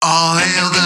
[0.00, 0.77] All hail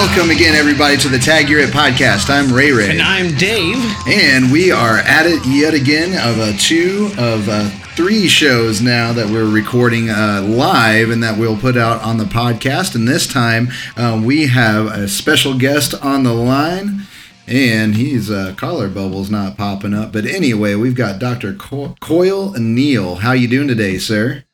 [0.00, 2.30] Welcome again, everybody, to the Tag You're It podcast.
[2.30, 2.88] I'm Ray Ray.
[2.88, 3.76] And I'm Dave.
[4.08, 9.12] And we are at it yet again of uh, two of uh, three shows now
[9.12, 12.94] that we're recording uh, live and that we'll put out on the podcast.
[12.94, 17.02] And this time uh, we have a special guest on the line.
[17.46, 21.52] And he's uh, collar bubbles not popping up, but anyway, we've got Dr.
[21.52, 23.16] Co- Coyle Neal.
[23.16, 24.44] How you doing today, sir?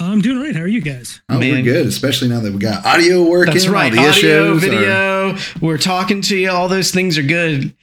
[0.00, 0.54] I'm doing all right.
[0.54, 1.20] How are you guys?
[1.28, 3.52] Oh, we're good, especially now that we got audio working.
[3.54, 3.90] That's right.
[3.96, 5.36] all the Audio, issues are- video.
[5.60, 6.50] We're talking to you.
[6.50, 7.74] All those things are good.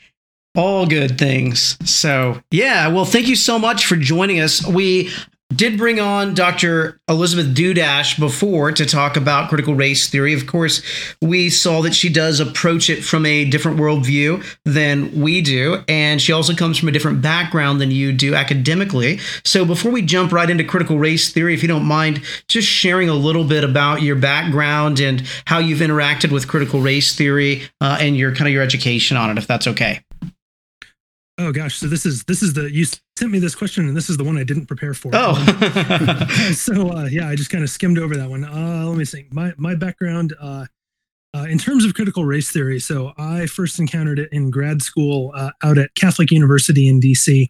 [0.56, 1.78] All good things.
[1.84, 2.88] So, yeah.
[2.88, 4.66] Well, thank you so much for joining us.
[4.66, 5.12] We
[5.54, 7.00] did bring on Dr.
[7.08, 10.34] Elizabeth Dudash before to talk about critical race theory.
[10.34, 10.82] Of course,
[11.22, 15.84] we saw that she does approach it from a different worldview than we do.
[15.88, 19.20] And she also comes from a different background than you do academically.
[19.44, 23.10] So before we jump right into critical race theory, if you don't mind just sharing
[23.10, 27.98] a little bit about your background and how you've interacted with critical race theory uh,
[28.00, 30.02] and your kind of your education on it, if that's okay.
[31.38, 34.10] Oh gosh, so this is this is the you sent me this question and this
[34.10, 35.12] is the one I didn't prepare for.
[35.14, 38.46] Oh, Um, so uh, yeah, I just kind of skimmed over that one.
[38.46, 39.34] Uh, let me think.
[39.34, 40.66] My my background uh,
[41.36, 42.80] uh, in terms of critical race theory.
[42.80, 47.50] So I first encountered it in grad school uh, out at Catholic University in DC,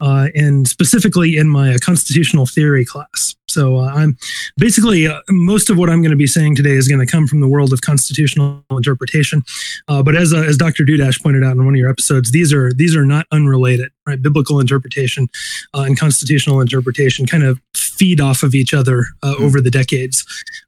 [0.00, 3.34] uh, and specifically in my uh, constitutional theory class.
[3.52, 4.16] So uh, I'm
[4.56, 7.26] basically uh, most of what I'm going to be saying today is going to come
[7.26, 9.42] from the world of constitutional interpretation.
[9.88, 10.84] Uh, but as uh, as Dr.
[10.84, 13.90] Dudash pointed out in one of your episodes, these are these are not unrelated.
[14.04, 15.28] Right, biblical interpretation
[15.74, 20.24] uh, and constitutional interpretation kind of feed off of each other uh, over the decades.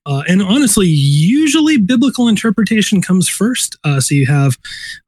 [0.06, 3.76] Uh, and honestly, usually biblical interpretation comes first.
[3.82, 4.56] Uh, so you have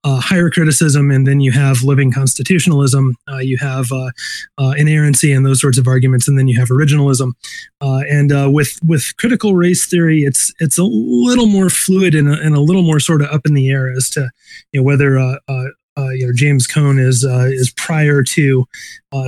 [0.03, 3.17] uh, higher criticism, and then you have living constitutionalism.
[3.31, 4.11] Uh, you have uh,
[4.59, 7.33] uh, inerrancy and those sorts of arguments, and then you have originalism.
[7.81, 12.29] Uh, and uh, with with critical race theory, it's it's a little more fluid and
[12.29, 14.31] a, and a little more sort of up in the air as to
[14.73, 15.65] you know whether uh, uh,
[15.99, 18.65] uh, you know James Cone is uh, is prior to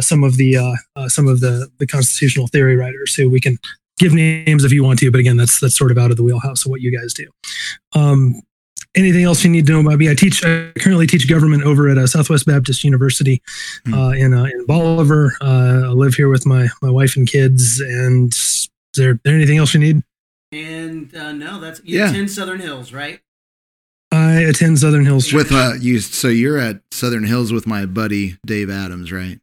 [0.00, 0.76] some of the
[1.08, 3.58] some of the the constitutional theory writers who we can
[3.98, 6.22] give names if you want to, but again, that's that's sort of out of the
[6.22, 7.26] wheelhouse of what you guys do.
[7.94, 8.40] Um,
[8.98, 10.10] anything else you need to know about me?
[10.10, 10.44] I teach.
[10.44, 13.40] I currently teach government over at uh, Southwest Baptist University
[13.92, 15.32] uh, in uh, in Bolivar.
[15.40, 17.80] Uh, I live here with my my wife and kids.
[17.80, 20.02] And is there, there anything else you need?
[20.50, 22.10] and uh, no, that's you Yeah.
[22.10, 23.20] attend Southern Hills, right?
[24.10, 25.26] I attend Southern Hills.
[25.26, 25.34] Church.
[25.34, 29.38] With uh, you, so you're at Southern Hills with my buddy Dave Adams, right?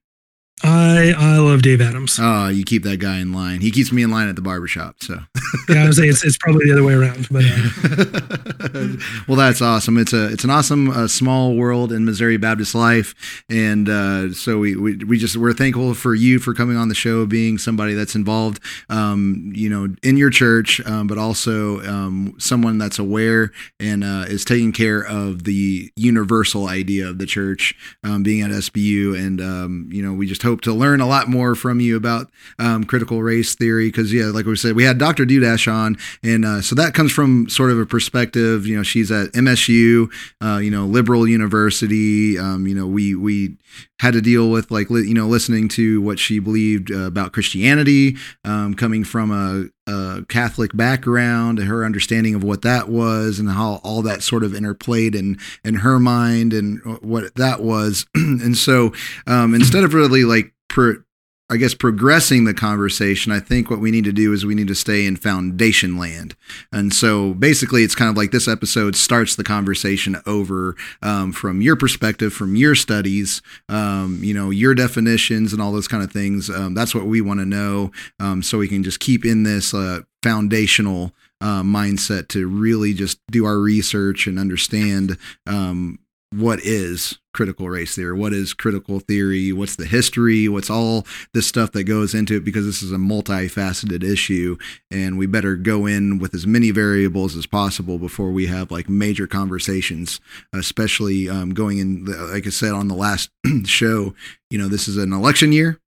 [0.63, 2.17] I I love Dave Adams.
[2.19, 3.59] Oh, you keep that guy in line.
[3.59, 5.03] He keeps me in line at the barbershop.
[5.03, 5.19] So,
[5.69, 7.43] yeah, I would say it's it's probably the other way around, but.
[7.43, 8.95] Uh,
[9.27, 9.97] well, that's awesome.
[9.97, 14.57] It's a it's an awesome uh, small world in Missouri Baptist life, and uh, so
[14.57, 17.93] we, we we just we're thankful for you for coming on the show, being somebody
[17.93, 23.51] that's involved, um, you know, in your church, um, but also um, someone that's aware
[23.79, 28.51] and uh, is taking care of the universal idea of the church, um, being at
[28.51, 31.97] SBU, and um, you know, we just hope to learn a lot more from you
[31.97, 35.25] about um, critical race theory because yeah, like we said, we had Dr.
[35.25, 38.65] Dudash on, and uh, so that comes from sort of a perspective.
[38.65, 40.09] You know, she's at MSU,
[40.41, 42.39] uh, you know, liberal university.
[42.39, 43.57] Um, you know, we we
[43.99, 47.33] had to deal with like li- you know listening to what she believed uh, about
[47.33, 53.49] Christianity, um, coming from a, a Catholic background, her understanding of what that was, and
[53.49, 58.05] how all that sort of interplayed in in her mind and what that was.
[58.15, 58.93] and so
[59.27, 60.53] um, instead of really like
[61.47, 64.67] I guess progressing the conversation, I think what we need to do is we need
[64.67, 66.35] to stay in foundation land.
[66.71, 71.61] And so basically, it's kind of like this episode starts the conversation over um, from
[71.61, 76.11] your perspective, from your studies, um, you know, your definitions and all those kind of
[76.11, 76.49] things.
[76.49, 79.71] Um, that's what we want to know um, so we can just keep in this
[79.71, 85.15] uh, foundational uh, mindset to really just do our research and understand
[85.45, 85.99] um,
[86.31, 88.17] what is critical race theory?
[88.17, 89.51] What is critical theory?
[89.51, 90.47] What's the history?
[90.47, 92.45] What's all this stuff that goes into it?
[92.45, 94.57] Because this is a multifaceted issue
[94.91, 98.89] and we better go in with as many variables as possible before we have like
[98.89, 100.19] major conversations
[100.53, 103.29] especially um, going in like i said on the last
[103.65, 104.13] show
[104.49, 105.79] you know this is an election year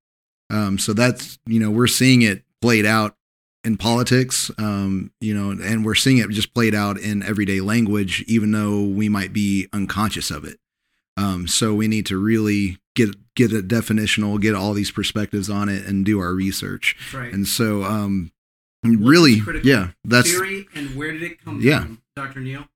[0.50, 3.16] um, so that's you know we're seeing it played out
[3.64, 8.22] in politics, um, you know, and we're seeing it just played out in everyday language,
[8.28, 10.58] even though we might be unconscious of it.
[11.16, 15.68] Um, so we need to really get get a definitional, get all these perspectives on
[15.68, 16.96] it, and do our research.
[17.12, 17.32] Right.
[17.32, 18.30] And so, um,
[18.84, 21.80] really, yeah, that's theory and where did it come Yeah.
[21.82, 22.40] from, Dr.
[22.40, 22.68] Neal?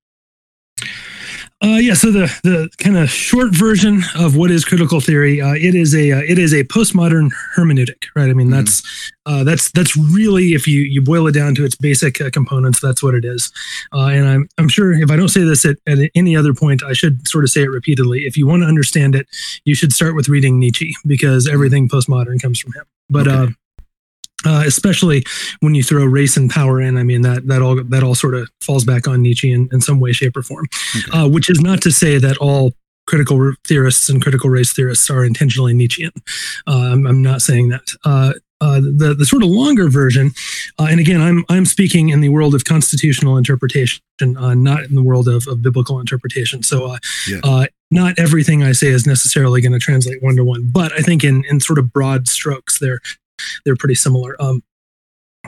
[1.64, 1.94] Uh, yeah.
[1.94, 5.94] So the the kind of short version of what is critical theory, uh, it is
[5.94, 8.28] a uh, it is a postmodern hermeneutic, right?
[8.28, 8.50] I mean, Mhm.
[8.56, 8.82] that's
[9.26, 12.80] uh, that's that's really if you you boil it down to its basic uh, components,
[12.80, 13.52] that's what it is.
[13.94, 16.82] Uh, and I'm I'm sure if I don't say this at, at any other point,
[16.82, 18.22] I should sort of say it repeatedly.
[18.22, 19.28] If you want to understand it,
[19.64, 22.84] you should start with reading Nietzsche because everything postmodern comes from him.
[23.08, 23.36] But Okay.
[23.36, 23.46] uh,
[24.44, 25.24] especially
[25.60, 28.34] when you throw race and power in, I mean that that all that all sort
[28.34, 30.66] of falls back on Nietzsche in, in some way, shape, or form.
[31.08, 31.18] Okay.
[31.18, 32.72] Uh, which is not to say that all
[33.06, 36.12] critical theorists and critical race theorists are intentionally Nietzschean.
[36.66, 37.82] Uh, I'm, I'm not saying that.
[38.04, 40.30] Uh, uh, the the sort of longer version,
[40.78, 44.94] uh, and again, I'm I'm speaking in the world of constitutional interpretation, uh, not in
[44.94, 46.62] the world of, of biblical interpretation.
[46.62, 46.98] So, uh,
[47.28, 47.40] Yeah.
[47.42, 50.98] uh, not everything I say is necessarily going to translate one to one, but I
[50.98, 53.00] think in in sort of broad strokes, they're
[53.64, 54.36] they're pretty similar.
[54.40, 54.62] Um,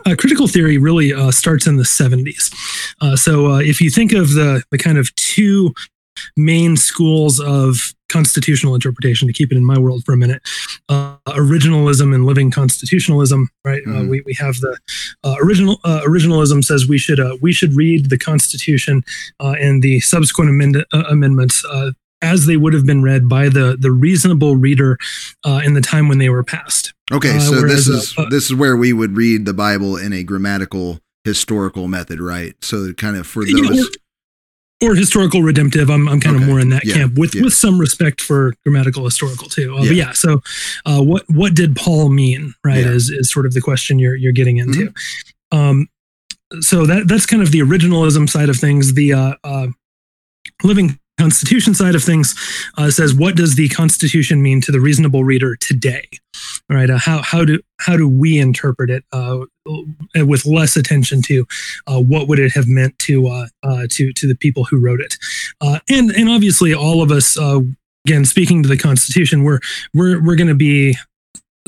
[0.07, 2.53] uh, critical theory really uh, starts in the 70s.
[3.01, 5.73] Uh, so uh, if you think of the the kind of two
[6.37, 7.77] main schools of
[8.09, 10.41] constitutional interpretation, to keep it in my world for a minute,
[10.89, 13.83] uh, originalism and living constitutionalism, right?
[13.87, 14.09] Uh, Mhm.
[14.11, 14.79] we, we have the
[15.25, 19.03] uh, original uh, originalism says we should uh, we should read the Constitution
[19.41, 21.65] uh, and the subsequent amend- uh, amendments.
[21.65, 21.91] Uh,
[22.23, 24.97] as they would have been read by the the reasonable reader
[25.45, 26.94] uh, in the time when they were passed.
[27.13, 27.37] Okay.
[27.37, 30.23] uh, so this is uh, this is where we would read the Bible in a
[30.23, 32.55] grammatical historical method, right?
[32.63, 33.97] So kind of for You know, those.
[34.83, 35.89] or, or historical redemptive.
[35.91, 36.45] I'm, I'm kind Okay.
[36.45, 36.95] of more in that Yeah.
[36.97, 37.45] camp with, Yeah.
[37.45, 39.75] with some respect for grammatical historical too.
[39.75, 40.09] Uh, But Yeah.
[40.09, 40.13] yeah.
[40.13, 40.43] So,
[40.85, 42.53] uh, what, what did Paul mean?
[42.63, 42.79] Right.
[42.81, 42.85] Yeah.
[42.89, 42.97] Mm-hmm.
[42.97, 44.93] Is, is sort of the question you're, you're getting into.
[45.51, 45.89] Um,
[46.61, 48.93] so that, that's kind of the originalism side of things.
[48.93, 49.69] The, uh, uh,
[50.63, 52.35] living constitution side of things
[52.77, 56.07] uh, says what does the constitution mean to the reasonable reader today?
[56.71, 59.41] All right uh, how how do how do we interpret it uh,
[60.17, 61.47] with less attention to
[61.87, 65.01] uh, what would it have meant to uh, uh, to to the people who wrote
[65.01, 65.17] it?
[65.61, 67.61] Uh, and and obviously all of us uh,
[68.07, 69.61] again speaking to the constitution we're
[69.93, 70.97] we're we're going to be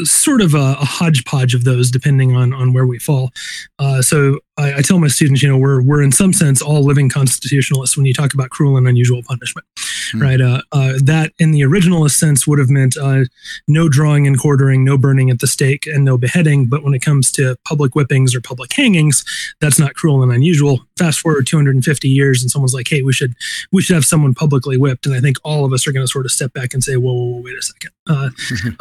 [0.03, 3.31] sort of a, a hodgepodge of those depending on on where we fall.
[3.79, 6.83] Uh, so I, I tell my students you know we're we're in some sense all
[6.83, 9.67] living constitutionalists when you talk about cruel and unusual punishment
[10.13, 10.23] Hmm.
[10.23, 10.41] right?
[10.41, 13.25] Uh, uh, that in the originalist sense would have meant uh,
[13.67, 16.67] no drawing and quartering no burning at the stake and no beheading.
[16.67, 19.25] But when it comes to public whippings or public hangings
[19.61, 20.81] that's not cruel and unusual.
[20.99, 23.35] Fast forward 250 years and someone's like hey we should
[23.73, 25.07] we should have someone publicly whipped.
[25.07, 26.97] And i think all of us are going to sort of step back and say
[26.97, 27.91] whoa, whoa, whoa wait a second.
[28.09, 28.31] Uh,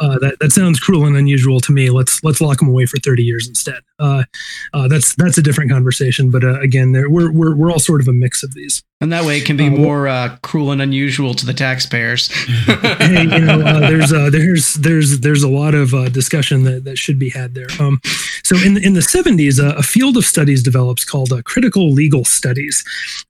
[0.00, 1.90] uh, that, that sounds cruel and unusual to me.
[1.90, 3.80] Let's let's lock them away for 30 years instead.
[3.98, 4.24] Uh,
[4.72, 6.30] uh, that's that's a different conversation.
[6.30, 9.12] But uh, again there, we're, we're we're all sort of a mix of these And
[9.12, 12.28] that way it can be Uh, more uh, cruel and unusual to the taxpayers.
[12.32, 16.84] hey, you know, uh, there's uh, there's there's there's a lot of uh, discussion that,
[16.84, 17.66] that should be had there.
[17.78, 18.00] Um,
[18.42, 22.24] so in in the 70s, uh, a field of studies develops called uh, critical legal
[22.24, 22.82] studies.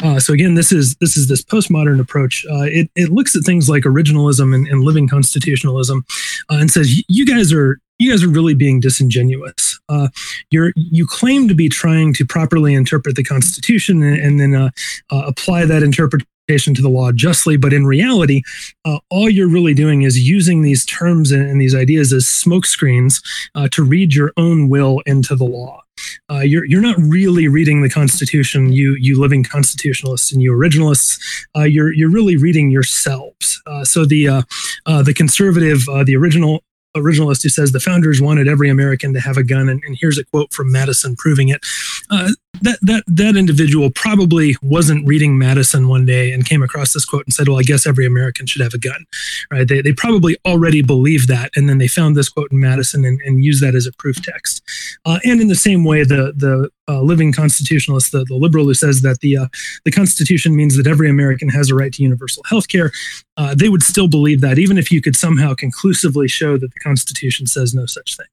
[0.04, 2.46] Uh, so again, this is this is this postmodern approach.
[2.48, 6.04] Uh, it it looks at things like originalism and, and living constitutionalism,
[6.48, 9.78] uh, and says you guys are you guys are really being disingenuous.
[9.88, 10.08] Uh,
[10.50, 14.70] you're you claim to be trying to properly interpret the Constitution and, and then uh,
[15.10, 18.42] uh, apply that interpretation to the law justly, but in reality,
[18.84, 23.20] uh, all you're really doing is using these terms and, and these ideas as smokescreens
[23.54, 25.82] uh, to read your own will into the law.
[26.30, 28.70] Uh, you're you're not really reading the Constitution.
[28.70, 31.18] You you living constitutionalists and you originalists.
[31.56, 33.62] Uh, you're you're really reading yourselves.
[33.66, 36.62] Uh, so the uh, the conservative, the original
[36.96, 40.18] originalist who says the founders wanted every American to have a gun, and, and here's
[40.18, 41.64] a quote from Madison proving it.
[42.10, 42.30] Uh,
[42.62, 47.24] that that that individual probably wasn't reading Madison one day and came across this quote
[47.24, 49.04] and said, "Well, I guess every American should have a gun."
[49.50, 49.66] Right?
[49.66, 53.20] They they probably already believed that, and then they found this quote in Madison and,
[53.22, 54.62] and used that as a proof text.
[55.04, 58.74] Uh, and in the same way, the the uh, living constitutionalist, the, the liberal who
[58.74, 59.46] says that the uh,
[59.84, 62.92] the Constitution means that every American has a right to universal health care,
[63.36, 66.80] uh, they would still believe that, even if you could somehow conclusively show that the
[66.80, 68.26] Constitution says no such thing.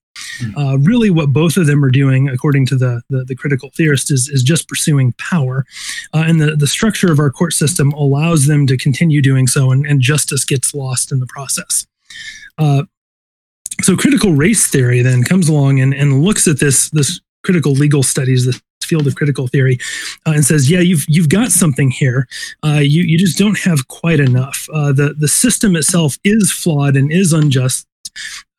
[0.58, 4.12] Uh, really, what both of them are doing, according to the the, the critical theorist,
[4.12, 5.66] is is just pursuing power,
[6.14, 9.72] uh, and the the structure of our court system allows them to continue doing so,
[9.72, 11.86] and, and justice gets lost in the process.
[12.58, 12.84] Uh,
[13.82, 18.04] so, critical race theory then comes along and, and looks at this this critical legal
[18.04, 19.80] studies, this field of critical theory,
[20.28, 22.28] uh, and says, "Yeah, you've you've got something here.
[22.64, 24.68] Uh, you you just don't have quite enough.
[24.74, 27.88] Uh, the the system itself is flawed and is unjust."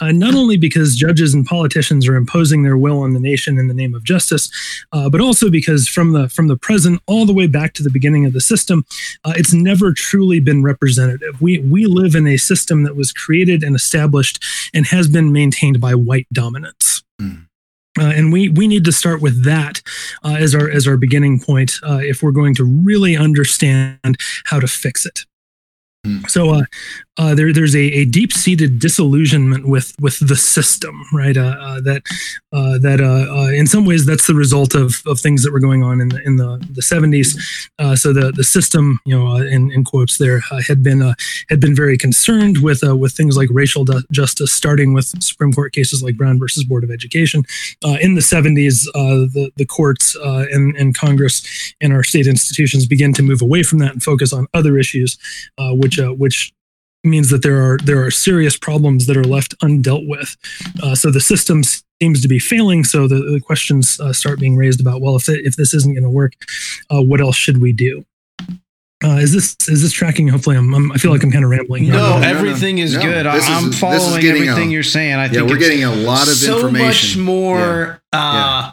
[0.00, 3.68] Uh, not only because judges and politicians are imposing their will on the nation in
[3.68, 4.50] the name of justice,
[4.92, 7.90] uh, but also because from the from the present all the way back to the
[7.90, 8.84] beginning of the system,
[9.24, 11.40] uh, it's never truly been representative.
[11.40, 14.42] We we live in a system that was created and established
[14.74, 17.02] and has been maintained by white dominance.
[17.20, 17.46] Mm.
[17.98, 19.80] Uh, and we we need to start with that
[20.24, 24.58] uh, as our as our beginning point uh, if we're going to really understand how
[24.58, 25.24] to fix it.
[26.04, 26.20] Hmm.
[26.28, 26.64] So uh,
[27.16, 31.36] uh, there, there's a, a deep-seated disillusionment with with the system, right?
[31.36, 32.02] Uh, uh, that
[32.52, 35.84] uh, that uh, in some ways that's the result of, of things that were going
[35.84, 37.38] on in the in the, the 70s.
[37.78, 41.14] Uh, so the the system, you know, in, in quotes there, had been
[41.48, 45.72] had been very concerned with with things like racial du- justice, starting with Supreme Court
[45.72, 47.44] cases like Brown versus Board of Education.
[48.00, 53.12] In the 70s, uh, the the courts and and Congress and our state institutions begin
[53.12, 55.16] to move away from that and focus on other issues,
[55.58, 56.52] which uh, which
[57.02, 60.36] means that there are there are serious problems that are left undealt with.
[60.82, 61.62] Uh, so the system
[62.00, 62.82] seems to be failing.
[62.84, 65.94] So the, the questions uh, start being raised about well, if it, if this isn't
[65.94, 66.32] going to work,
[66.90, 68.04] uh, what else should we do?
[69.02, 70.28] Uh, is this is this tracking?
[70.28, 71.84] Hopefully, I'm, I'm I feel like I'm kind of rambling.
[71.84, 71.92] here.
[71.92, 73.02] No, no, no, everything is no.
[73.02, 73.26] good.
[73.26, 75.12] This I, I'm is- following everything a- you're saying.
[75.14, 77.20] I Yeah, think we're it's getting a lot of so information.
[77.20, 78.72] much more uh,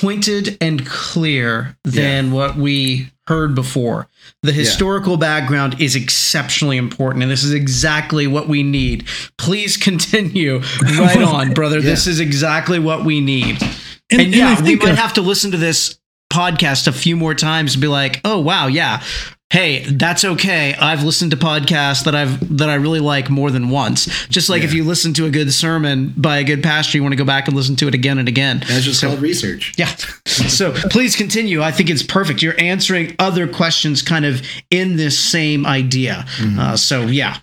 [0.00, 4.08] pointed and clear than what we heard before.
[4.42, 9.06] The historical background is exceptionally important, and this is exactly what we need.
[9.38, 11.80] Please continue right on, brother.
[11.80, 13.62] This is exactly what we need.
[13.62, 13.76] And,
[14.10, 16.00] And, and yeah, we might uh, have to listen to this
[16.32, 19.02] podcast a few more times and be like, oh wow, yeah.
[19.50, 20.74] Hey, that's okay.
[20.74, 24.06] I've listened to podcasts that I've that I really like more than once.
[24.28, 27.12] Just like if you listen to a good sermon by a good pastor, you want
[27.12, 28.62] to go back and listen to it again and again.
[28.68, 29.72] That's just So- called research.
[29.76, 29.94] yeah.
[30.26, 31.62] So please continue.
[31.62, 32.40] I think it's perfect.
[32.42, 36.24] You're answering other questions kind of in this same idea.
[36.58, 37.38] Uh, so yeah.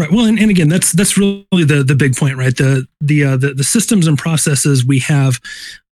[0.00, 0.10] Right.
[0.10, 2.56] Well, and, and again, that's that's really the the big point, right?
[2.56, 5.38] The the uh, the, the systems and processes we have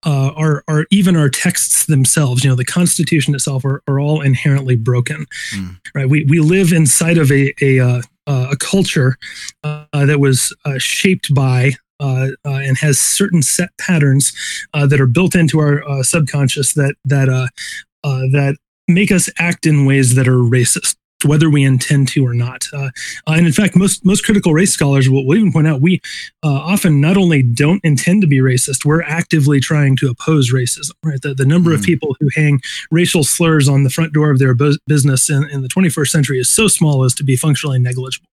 [0.06, 2.42] uh, are are even our texts themselves.
[2.42, 5.76] You know, the Constitution itself are, are all inherently broken, Mm.
[5.94, 6.08] right?
[6.08, 9.18] We we live inside of a a uh, uh, a culture
[9.62, 11.72] uh, that was uh, shaped by.
[12.00, 14.32] Uh, uh, and has certain set patterns
[14.72, 17.48] uh, that are built into our uh, subconscious that that uh,
[18.04, 18.54] uh, that
[18.86, 20.94] make us act in ways that are racist
[21.24, 22.66] whether we intend to or not.
[22.72, 22.90] Uh,
[23.26, 26.00] uh, and in fact, most most critical race scholars will, will even point out we
[26.44, 30.92] uh, often not only don't intend to be racist, we're actively trying to oppose racism.
[31.04, 31.84] Right, the, the number of Mm.
[31.84, 32.60] people who hang
[32.90, 36.38] racial slurs on the front door of their bu- business in, in the 21st century
[36.38, 38.26] is so small as to be functionally negligible.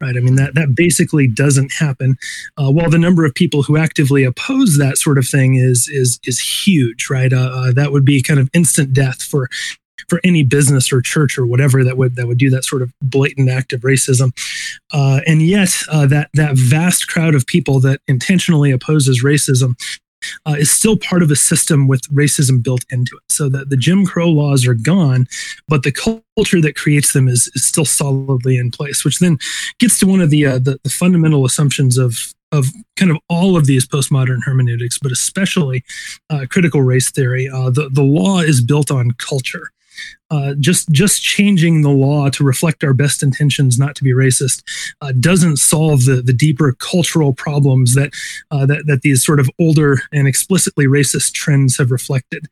[0.00, 2.16] Right, I mean that that basically doesn't happen.
[2.56, 6.18] Uh, while the number of people who actively oppose that sort of thing is is
[6.24, 7.08] is huge.
[7.10, 9.48] Right, uh, uh, that would be kind of instant death for
[10.08, 12.92] for any business or church or whatever that would that would do that sort of
[13.00, 14.32] blatant act of racism.
[14.92, 19.74] Uh, and yet, uh, that that vast crowd of people that intentionally opposes racism
[20.46, 23.32] uh, is still part of a system with racism built into it.
[23.32, 25.26] So that the Jim Crow laws are gone,
[25.68, 29.04] but the culture that creates them is, is still solidly in place.
[29.04, 29.38] Which then
[29.78, 32.16] gets to one of the uh, the, the fundamental assumptions of
[32.50, 35.82] of kind of all of these postmodern hermeneutics, but especially
[36.28, 37.48] uh, critical race theory.
[37.48, 39.70] Uh, the the law is built on culture
[40.30, 44.62] uh, just just changing the law to reflect our best intentions, not to be racist,
[45.02, 48.12] uh, doesn't solve the the deeper cultural problems that
[48.50, 52.46] uh, that that these sort of older and explicitly racist trends have reflected.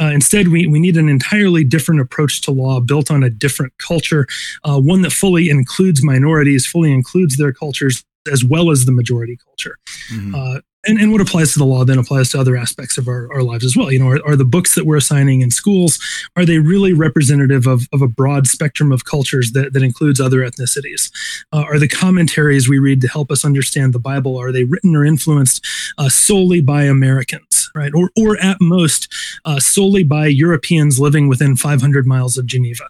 [0.00, 3.72] Uh, instead, we we need an entirely different approach to law, built on a different
[3.78, 4.26] culture,
[4.64, 9.36] uh, one that fully includes minorities, fully includes their cultures as well as the majority
[9.44, 9.78] culture.
[10.10, 10.34] Mhm.
[10.34, 13.32] Uh, and, and what applies to the law then applies to other aspects of our,
[13.32, 13.92] our lives as well.
[13.92, 15.98] You know, are, are the books that we're assigning in schools,
[16.36, 20.38] are they really representative of, of a broad spectrum of cultures that, that includes other
[20.38, 21.10] ethnicities?
[21.52, 24.94] Uh, are the commentaries we read to help us understand the Bible, are they written
[24.94, 25.64] or influenced
[25.98, 27.92] uh, solely by Americans, right?
[27.94, 29.12] Or, or at most,
[29.44, 32.84] uh, solely by Europeans living within 500 miles of Geneva?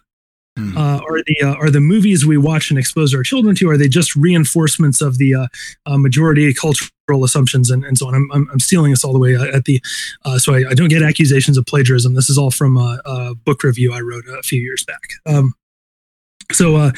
[0.57, 0.75] Mhm.
[0.75, 3.69] Uh, are the uh, are the movies we watch and expose our children to?
[3.69, 5.47] Are they just reinforcements of the uh,
[5.85, 8.15] uh, majority cultural assumptions and, and so on?
[8.15, 9.81] I'm, I'm, I'm stealing this all the way uh, at the
[10.25, 12.15] uh, so I, I don't get accusations of plagiarism.
[12.15, 15.01] This is all from a, a book review I wrote a few years back.
[15.25, 15.53] Um,
[16.51, 16.91] so uh,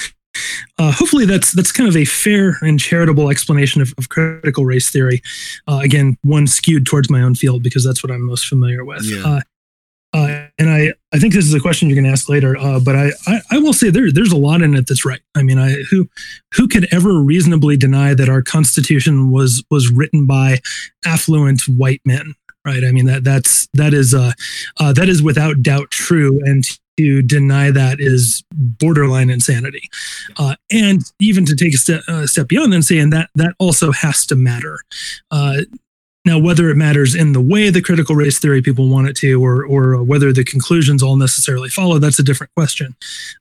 [0.78, 4.90] uh, hopefully that's that's kind of a fair and charitable explanation of, of critical race
[4.90, 5.22] theory.
[5.68, 9.04] Uh, again, one skewed towards my own field because that's what I'm most familiar with.
[9.04, 9.24] Yeah.
[9.26, 9.42] Uh,
[10.60, 12.58] and I, I think this is a question you're going to ask later.
[12.58, 15.22] Uh, but I, I, I will say there, there's a lot in it that's right.
[15.36, 16.08] I mean, I who,
[16.54, 20.60] who could ever reasonably deny that our Constitution was was written by
[21.06, 22.36] affluent white men?
[22.66, 22.84] right?
[22.84, 24.34] I mean that that's that is uh,
[24.80, 26.64] uh that is without doubt true, and
[27.00, 29.90] to deny that is borderline insanity.
[30.38, 34.26] Uh, and even to take a step, step beyond and saying that that also has
[34.26, 34.80] to matter.
[35.32, 35.62] Uh,
[36.26, 39.42] now, whether it matters in the way the critical race theory people want it to,
[39.44, 42.96] or or whether the conclusions all necessarily follow, that's a different question.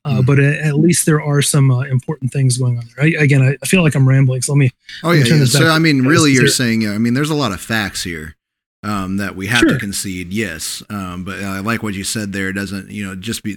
[0.05, 0.27] Uh, Mhm.
[0.27, 3.05] But at, at least there are some uh, important things going on there.
[3.07, 4.71] I, again, I, I feel like I'm rambling, so let me.
[5.03, 5.45] Oh yeah, yeah.
[5.45, 8.37] So I mean, really, you're saying, I mean, there's a lot of facts here
[8.85, 10.33] um, that we have to concede.
[10.33, 12.49] Yes, um, but I like what you said there.
[12.49, 13.57] It doesn't, you know, just be.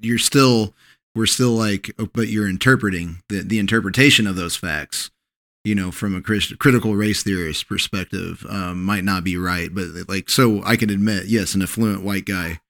[0.00, 0.74] You're still,
[1.14, 5.10] we're still like, oh, but you're interpreting the the interpretation of those facts.
[5.64, 9.86] You know, from a Christ, critical race theorist perspective, um, might not be right, but
[10.08, 12.60] like, so I can admit, yes, an affluent white guy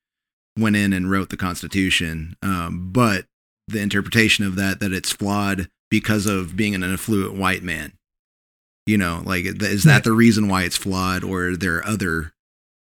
[0.59, 3.25] went in and wrote the Constitution, um, but
[3.67, 7.93] the interpretation of that that it's flawed because of being an affluent white man.
[8.87, 12.33] You know like is that the reason why it's flawed or there are there other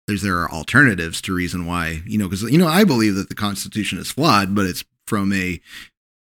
[0.08, 3.30] there's there are alternatives to reason why you know because you know i believe that
[3.30, 5.62] the constitution is flawed but it's from a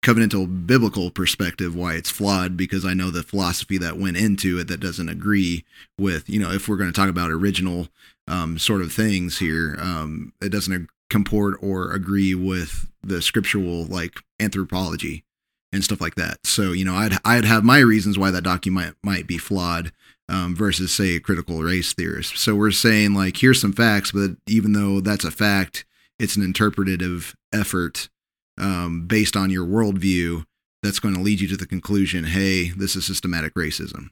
[0.03, 4.67] covenantal biblical perspective why it's flawed because i know the philosophy that went into it
[4.67, 5.65] that doesn't agree
[5.97, 7.89] with you know if we're going to talk about original
[8.27, 14.19] um, sort of things here um, it doesn't comport or agree with the scriptural like
[14.39, 15.23] anthropology
[15.71, 16.45] and stuff like that.
[16.45, 19.91] So you know, I'd I'd have my reasons why that document might be flawed
[20.27, 22.37] um, versus say a critical race theorist.
[22.37, 25.85] So we're saying like here's some facts, but even though that's a fact,
[26.17, 28.09] it's an interpretative effort
[28.59, 30.43] um, based on your worldview
[30.83, 34.09] that's going to lead you to the conclusion, hey, this is systematic racism.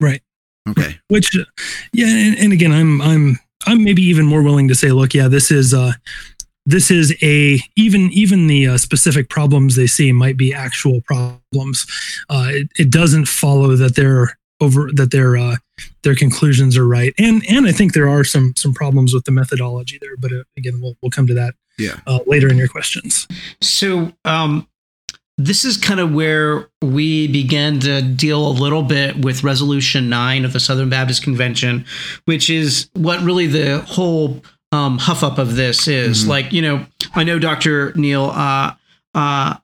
[0.00, 0.22] Right.
[0.68, 0.98] Okay.
[1.08, 1.36] Which,
[1.92, 5.28] yeah, and, and again, I'm I'm I'm maybe even more willing to say, look, yeah,
[5.28, 5.92] this is uh
[6.66, 11.86] this is a even even the uh, specific problems they see might be actual problems.
[12.28, 15.56] Uh, it, it doesn't follow that they're over that their uh,
[16.02, 19.30] their conclusions are right, and and I think there are some some problems with the
[19.32, 20.16] methodology there.
[20.18, 22.00] But uh, again, we'll we'll come to that Yeah.
[22.06, 23.26] uh, later in your questions.
[23.60, 24.66] So, um,
[25.40, 30.44] this is kind of where we began to deal a little bit with Resolution 9
[30.44, 31.84] of the Southern Baptist Convention,
[32.24, 34.42] which is what really the whole
[34.72, 36.24] um, huff up of this is.
[36.24, 36.28] Mhm.
[36.28, 37.92] Like, you know, I know Dr.
[37.94, 38.72] Neal, uh,
[39.14, 39.54] uh,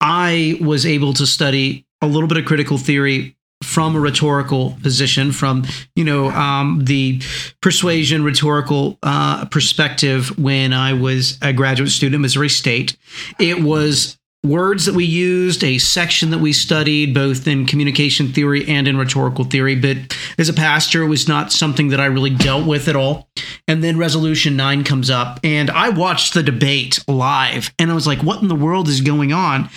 [0.00, 3.36] I was able to study a little bit of critical theory
[3.70, 7.22] from a rhetorical position, from you know um, the
[7.62, 12.96] persuasion rhetorical uh, perspective when I was a graduate student at Missouri State.
[13.38, 18.66] It was words that we used, a section that we studied both in communication theory
[18.66, 19.76] and in rhetorical theory.
[19.76, 23.28] But as a pastor, it was not something that I really dealt with at all.
[23.68, 28.06] And then Resolution 9 comes up, and I watched the debate live, and I was
[28.06, 29.68] like, what in the world is going on?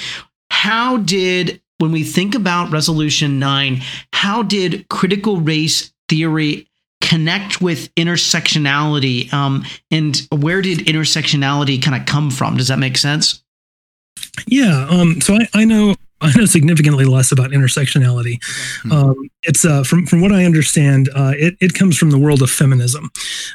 [0.50, 3.82] How did, when we think about Resolution 9,
[4.14, 6.68] how did critical race theory
[7.02, 9.32] connect with intersectionality?
[9.34, 12.58] Um, and where did intersectionality kind of come from?
[12.58, 13.43] Does that make sense?
[14.48, 14.88] Yeah.
[14.90, 18.42] Um, so I, I know I know significantly less about intersectionality.
[18.84, 18.92] Hmm.
[18.92, 22.42] Um, it's uh, from from what I understand, uh, it it comes from the world
[22.42, 23.12] of feminism.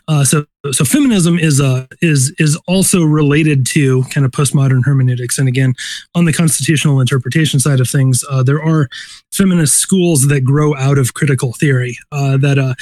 [0.06, 5.38] Uh, so so feminism is uh is is also related to kind of postmodern hermeneutics.
[5.38, 5.74] And again,
[6.14, 8.88] on the constitutional interpretation side of things, uh, there are
[9.32, 12.74] feminist schools that grow out of critical theory uh, that uh,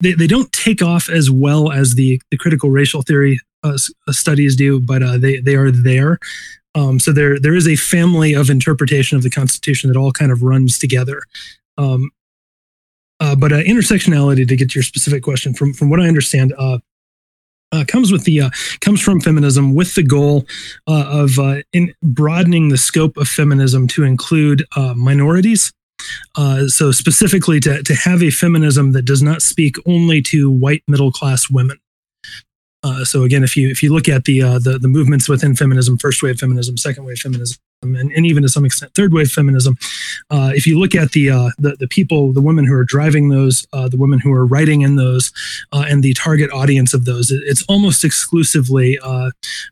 [0.00, 3.76] they, they don't take off as well as the the critical racial theory uh,
[4.08, 6.18] studies do, but uh, they they are there.
[6.74, 10.32] Um, so there there is a family of interpretation of the Constitution that all kind
[10.32, 11.22] of runs together.
[11.78, 12.10] Um,
[13.20, 16.52] uh, but uh, intersectionality, to get to your specific question, from from what I understand,
[16.58, 16.78] uh,
[17.72, 20.46] uh, comes with the uh, comes from feminism with the goal
[20.88, 21.38] uh, of
[21.72, 24.64] in broadening the scope of feminism to include
[24.96, 25.72] minorities.
[26.36, 31.12] So specifically to to have a feminism that does not speak only to white middle
[31.12, 31.78] class women.
[32.84, 35.56] Uh, so again, if you if you look at the uh, the the movements within
[35.56, 39.30] feminism, first wave feminism, second wave feminism, and, and even to some extent third wave
[39.30, 39.76] feminism,
[40.30, 43.30] uh, if you look at the, uh, the the people, the women who are driving
[43.30, 45.32] those, uh, the women who are writing in those,
[45.72, 48.98] uh, and the target audience of those, it- it's almost exclusively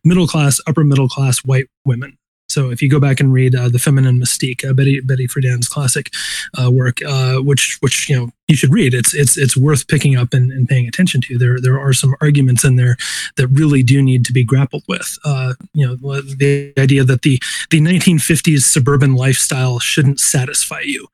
[0.04, 2.16] middle class, upper middle class white women.
[2.52, 5.68] So if you go back and read uh, the Feminine Mystique, uh, Betty Betty Friedan's
[5.68, 6.10] classic
[6.58, 8.92] uh, work, uh, which which you know you should read.
[8.92, 11.38] It's it's it's worth picking up and, and paying attention to.
[11.38, 12.96] There there are some arguments in there
[13.36, 15.18] that really do need to be grappled with.
[15.24, 21.06] Uh, you know, the idea that the the 1950s suburban lifestyle shouldn't satisfy you.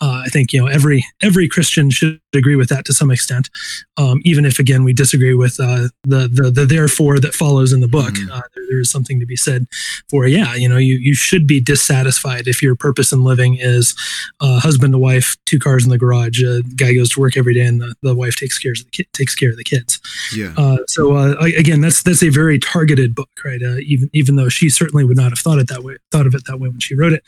[0.00, 3.50] Uh, I think you know every every Christian should agree with that to some extent,
[3.96, 7.80] um, even if again we disagree with uh, the the the therefore that follows in
[7.80, 8.14] the book.
[8.14, 9.66] There, there is something to be said
[10.08, 13.94] for yeah, you know, you you should be dissatisfied if your purpose in living is
[14.40, 17.54] uh, husband to wife, two cars in the garage, a guy goes to work every
[17.54, 20.00] day and the, the wife takes care of the kid, takes care of the kids.
[20.34, 20.52] Yeah.
[20.56, 23.62] Uh, so uh, again, that's that's a very targeted book, right?
[23.62, 26.34] Uh, even even though she certainly would not have thought it that way, thought of
[26.34, 27.22] it that way when she wrote it.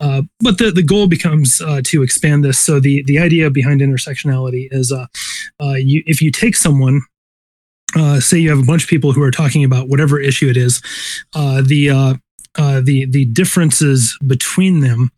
[0.00, 2.58] Uh, but the the goal becomes uh, to expand this.
[2.58, 5.06] So the the idea behind intersectionality is, uh,
[5.62, 7.02] uh, you if you take someone.
[7.96, 10.58] Uh, say you have a bunch of people who are talking about whatever issue it
[10.58, 10.82] is,
[11.34, 12.14] uh, the uh,
[12.56, 15.10] uh, the the differences between them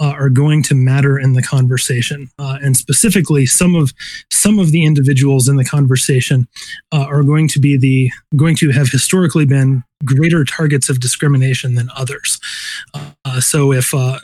[0.00, 3.92] uh, are going to matter in the conversation, uh, and specifically, some of
[4.32, 6.48] some of the individuals in the conversation
[6.92, 11.74] uh, are going to be the going to have historically been greater targets of discrimination
[11.74, 12.38] than others.
[12.94, 14.18] Uh, so if uh,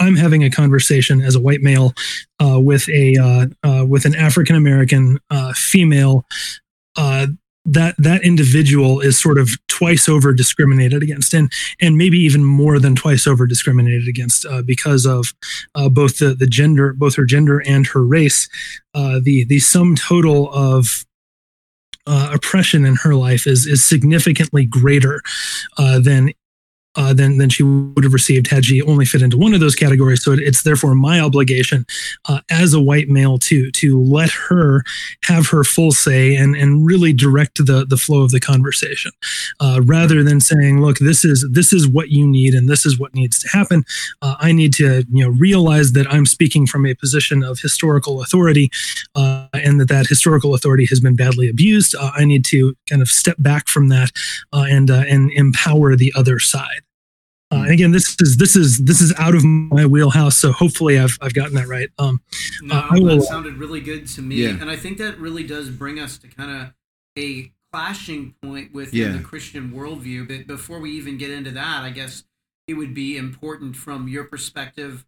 [0.00, 1.94] I'm having a conversation as a white male
[2.40, 3.48] with a
[3.84, 5.18] with an African American
[5.54, 6.24] female,
[7.68, 11.50] that that individual is sort of twice over discriminated against, and
[11.80, 15.34] and maybe even more than twice over discriminated against uh, because of
[15.74, 18.48] uh, both the the gender, both her gender and her race.
[18.94, 21.04] Uh, the the sum total of
[22.06, 25.20] uh, oppression in her life is is significantly greater
[25.76, 26.32] uh, than
[26.98, 29.76] uh, than than she would have received had she only fit into one of those
[29.76, 30.22] categories.
[30.22, 31.86] So it, it's therefore my obligation
[32.28, 34.82] uh, as a white male to to let her
[35.22, 39.12] have her full say and and really direct the the flow of the conversation,
[39.60, 42.98] uh, rather than saying, "Look, this is this is what you need and this is
[42.98, 43.84] what needs to happen."
[44.20, 48.20] Uh, I need to you know realize that I'm speaking from a position of historical
[48.22, 48.70] authority,
[49.14, 51.94] uh, and that that historical authority has been badly abused.
[51.94, 54.10] Uh, I need to kind of step back from that
[54.52, 56.82] and and empower the other side.
[57.50, 60.98] Uh, and again, this is this is this is out of my wheelhouse, so hopefully
[60.98, 61.88] I've I've gotten that right.
[61.98, 62.20] Um,
[62.62, 64.50] No, Uh, I will- that sounded really good to me, Yeah.
[64.60, 66.74] and I think that really does bring us to kind of
[67.18, 69.12] a clashing point with Yeah.
[69.12, 70.28] the Christian worldview.
[70.28, 72.24] But before we even get into that, I guess
[72.66, 75.06] it would be important from your perspective,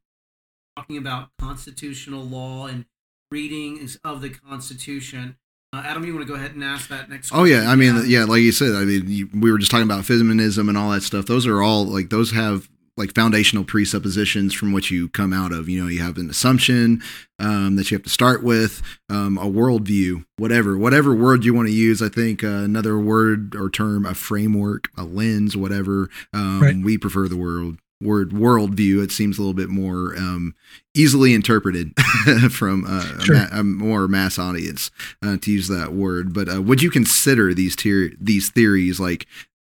[0.77, 2.87] talking about constitutional law and
[3.31, 5.37] readings of the Constitution.
[5.73, 7.31] Uh, Adam, you want to go ahead and ask that next?
[7.33, 7.71] Oh yeah.
[7.71, 10.69] I mean, yeah, like you said, I mean, you, we were just talking about feminism
[10.69, 11.27] and all that stuff.
[11.27, 15.69] Those are all like those have like foundational presuppositions from which you come out of.
[15.69, 17.01] You know, you have an assumption
[17.39, 21.69] um, that you have to start with, um, a worldview, whatever, whatever word you want
[21.69, 22.03] to use.
[22.03, 26.11] I think uh, another word or term, a framework, a lens, whatever.
[26.35, 26.77] Um, Right.
[26.77, 29.03] We prefer the word word worldview.
[29.03, 30.55] It seems a little bit more um,
[30.95, 31.93] easily interpreted
[32.51, 33.37] from uh, Sure.
[33.37, 34.91] a, ma- a more mass audience
[35.23, 36.33] uh, to use that word.
[36.33, 39.27] But uh, would you consider these tier these theories like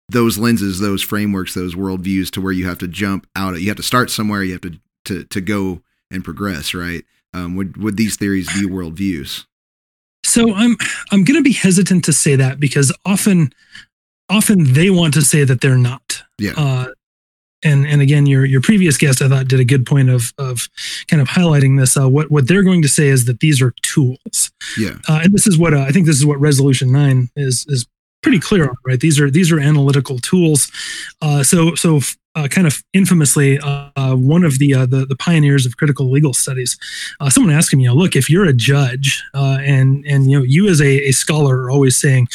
[0.08, 3.68] those lenses, those frameworks, those worldviews to where you have to jump out of, you
[3.68, 7.04] have to start somewhere, you have to to to go and progress, right?
[7.34, 9.46] Um, would would these theories be worldviews?
[10.24, 10.76] So I'm
[11.12, 13.52] I'm going to be hesitant to say that because often
[14.28, 16.22] often they want to say that they're not.
[16.38, 16.52] Yeah.
[16.56, 16.86] Uh,
[17.64, 20.68] and and again, your your previous guest I thought did a good point of of
[21.08, 21.96] kind of highlighting this.
[21.96, 25.32] Uh, what what they're going to say is that these are tools, Yeah, uh, and
[25.32, 27.86] this is what uh, I think this is what Resolution Nine is is
[28.26, 28.76] pretty clear on.
[28.84, 28.98] Right?
[28.98, 30.70] These are these are analytical tools.
[31.22, 32.00] Uh, so so.
[32.38, 36.34] Uh, kind of infamously, uh, one of the, uh, the the pioneers of critical legal
[36.34, 36.76] studies,
[37.18, 40.38] uh, someone asked him, you know, look, if you're a judge uh, and and you
[40.38, 42.28] know you as a, a scholar are always saying,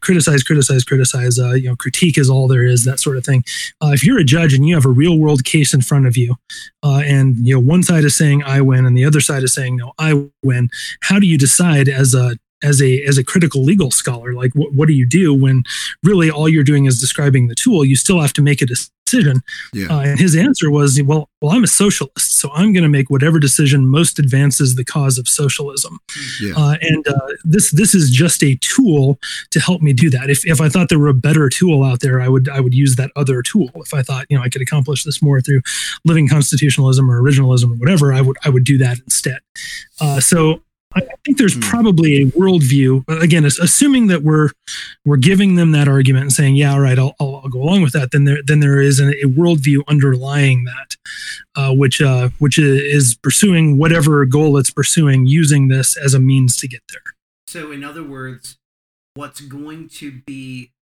[0.00, 3.44] criticize, criticize, criticize, you know, critique is all there is, that sort of thing.
[3.80, 6.34] If you're a judge and you have a real world case in front of you,
[6.82, 9.76] and you know one side is saying I win and the other side is saying
[9.76, 10.68] no, I win,
[11.02, 14.72] how do you decide as a as a as a critical legal scholar like what,
[14.72, 15.62] what do you do when
[16.02, 18.88] really all you're doing is describing the tool you still have to make a decision
[19.72, 22.88] yeah, uh, and his answer was, "Well, well, I'm a socialist, so I'm going to
[22.88, 25.98] make whatever decision most advances the cause of socialism."
[26.40, 29.18] yeah, Uh, and uh, this this is just a tool
[29.50, 30.30] to help me do that.
[30.30, 32.74] If if I thought there were a better tool out there, I would I would
[32.74, 33.70] use that other tool.
[33.76, 35.62] If I thought you know I could accomplish this more through
[36.04, 39.40] living constitutionalism or originalism or whatever, I would I would do that instead.
[40.00, 40.62] Uh, so.
[40.94, 41.60] I I think there's Hmm.
[41.60, 43.04] probably a worldview.
[43.22, 44.50] Again, assuming that we're
[45.04, 47.82] we're giving them that argument and saying, "Yeah, all right, I'll, I'll, I'll go along
[47.82, 50.96] with that." Then there then there is a, a worldview underlying that,
[51.54, 56.56] uh, which uh, which is pursuing whatever goal it's pursuing, using this as a means
[56.58, 57.02] to get there.
[57.46, 58.56] So, in other words,
[59.14, 60.72] what's going to be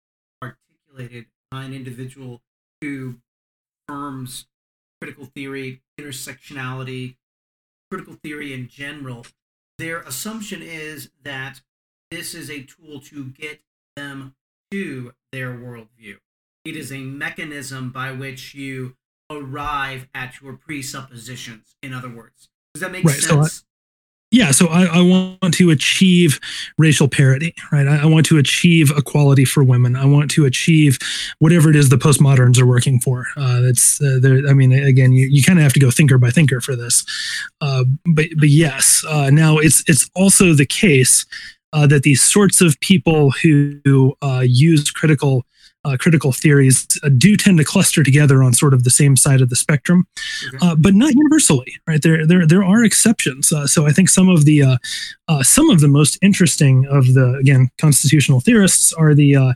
[0.43, 2.41] articulated by an individual
[2.81, 3.15] who
[3.89, 4.45] affirms
[5.01, 7.15] critical theory, intersectionality,
[7.89, 9.25] critical theory in general,
[9.77, 11.61] their assumption is that
[12.11, 13.61] this is a tool to get
[13.95, 14.35] them
[14.71, 16.17] to their worldview.
[16.65, 18.95] It is a mechanism by which you
[19.29, 22.49] arrive at your presuppositions, in other words.
[22.73, 23.65] Does that make Right, so sense?
[24.29, 26.39] Yeah, so I, I, want to achieve
[26.77, 27.87] racial parity, right?
[27.87, 29.95] I, I, want to achieve equality for women.
[29.95, 30.99] I want to achieve
[31.39, 33.25] whatever it is the postmoderns are working for.
[33.37, 36.29] Uh, that's, uh, I mean, again, you, you kind of have to go thinker by
[36.29, 37.05] thinker for this.
[37.61, 41.25] Uh, but, but yes, uh, now it's it's also the case
[41.71, 45.45] uh, that these sorts of people who uh, use critical
[45.87, 49.41] uh, critical theories uh, do tend to cluster together on sort of the same side
[49.41, 50.05] of the spectrum,
[50.47, 50.57] okay.
[50.61, 51.73] uh, but not universally.
[51.87, 53.51] Right there, there, there are exceptions.
[53.51, 54.77] Uh, so I think some of the uh,
[55.27, 59.55] uh, some of the most interesting of the again constitutional theorists are the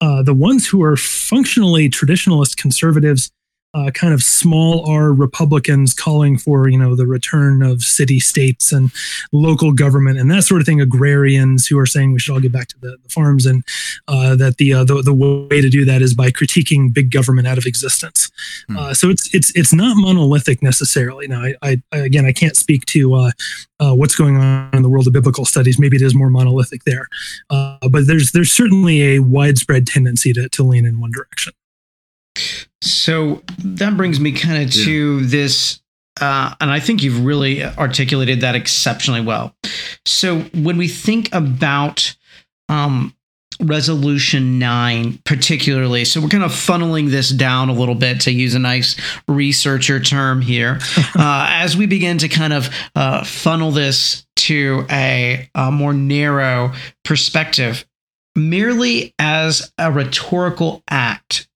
[0.00, 3.30] the ones who are functionally traditionalist conservatives
[3.72, 8.72] uh, kind of small R Republicans calling for you know the return of city states
[8.72, 8.90] and
[9.32, 10.80] local government and that sort of thing.
[10.80, 13.62] Agrarians who are saying we should all get back to the, the farms and
[14.08, 17.46] uh, that the, uh, the the way to do that is by critiquing big government
[17.46, 18.30] out of existence.
[18.68, 18.76] Hmm.
[18.76, 21.28] Uh, so it's it's it's not monolithic necessarily.
[21.28, 23.30] Now I, I again I can't speak to uh,
[23.78, 25.78] uh, what's going on in the world of biblical studies.
[25.78, 27.08] Maybe it is more monolithic there,
[27.48, 31.52] but there's there's certainly a widespread tendency to to lean in one direction.
[32.82, 35.26] So that brings me kind of to yeah.
[35.26, 35.80] this,
[36.20, 39.54] uh, and I think you've really articulated that exceptionally well.
[40.06, 42.16] So when we think about
[42.68, 43.14] um,
[43.60, 48.54] resolution nine, particularly, so we're kind of funneling this down a little bit to use
[48.54, 48.96] a nice
[49.28, 50.78] researcher term here,
[51.16, 56.72] uh, as we begin to kind of uh, funnel this to a, a more narrow
[57.04, 57.84] perspective
[58.36, 61.48] merely as a rhetorical act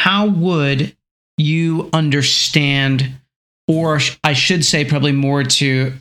[0.00, 0.96] how would
[1.36, 3.20] you understand,
[3.68, 5.92] or I should say, probably more to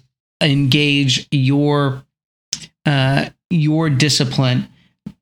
[0.42, 2.06] engage your
[2.86, 4.70] uh, your discipline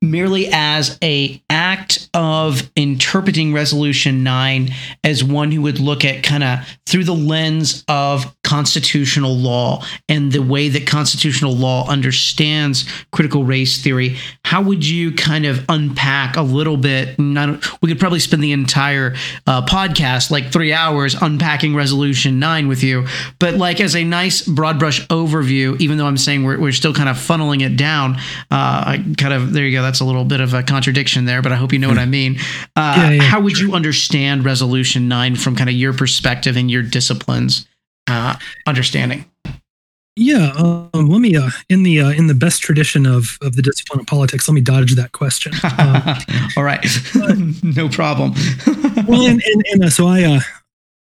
[0.00, 4.70] merely as a act of interpreting resolution 9
[5.02, 10.32] as one who would look at kind of through the lens of constitutional law and
[10.32, 16.36] the way that constitutional law understands critical race theory how would you kind of unpack
[16.36, 17.18] a little bit?
[17.18, 19.14] Not, we could probably spend the entire
[19.46, 23.06] uh, podcast like three hours unpacking resolution 9 with you.
[23.38, 26.94] But like as a nice broad brush overview even though i'm saying we're, we're still
[26.94, 28.16] kind of funneling it down
[28.50, 29.82] uh, kind of there you go.
[29.82, 32.06] That's a little bit of a contradiction there, but I hope you know what I
[32.06, 32.38] mean.
[32.74, 33.68] Uh, yeah, yeah, how would sure.
[33.68, 37.66] you understand Resolution 9 from kind of your perspective and your disciplines
[38.08, 39.24] uh, understanding?
[40.18, 43.62] Yeah, um, let me uh, in the uh, in the best tradition of of the
[43.62, 44.48] discipline of politics.
[44.48, 45.52] Let me dodge that question.
[45.62, 46.18] Uh,
[46.56, 46.84] All right,
[47.62, 48.32] no problem.
[49.06, 50.40] well, and and, and uh, so I, uh,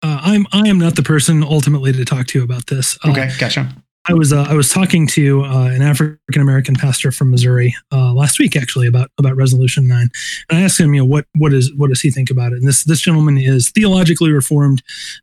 [0.03, 2.99] uh, I'm I am not the person ultimately to talk to you about this.
[3.07, 3.75] okay, gotcha.
[4.09, 8.12] I was uh, I was talking to uh, an African American pastor from Missouri uh,
[8.12, 10.09] last week actually about about Resolution Nine,
[10.49, 12.57] and I asked him, you know, what what is what does he think about it?
[12.57, 14.83] And this this gentleman is theologically reformed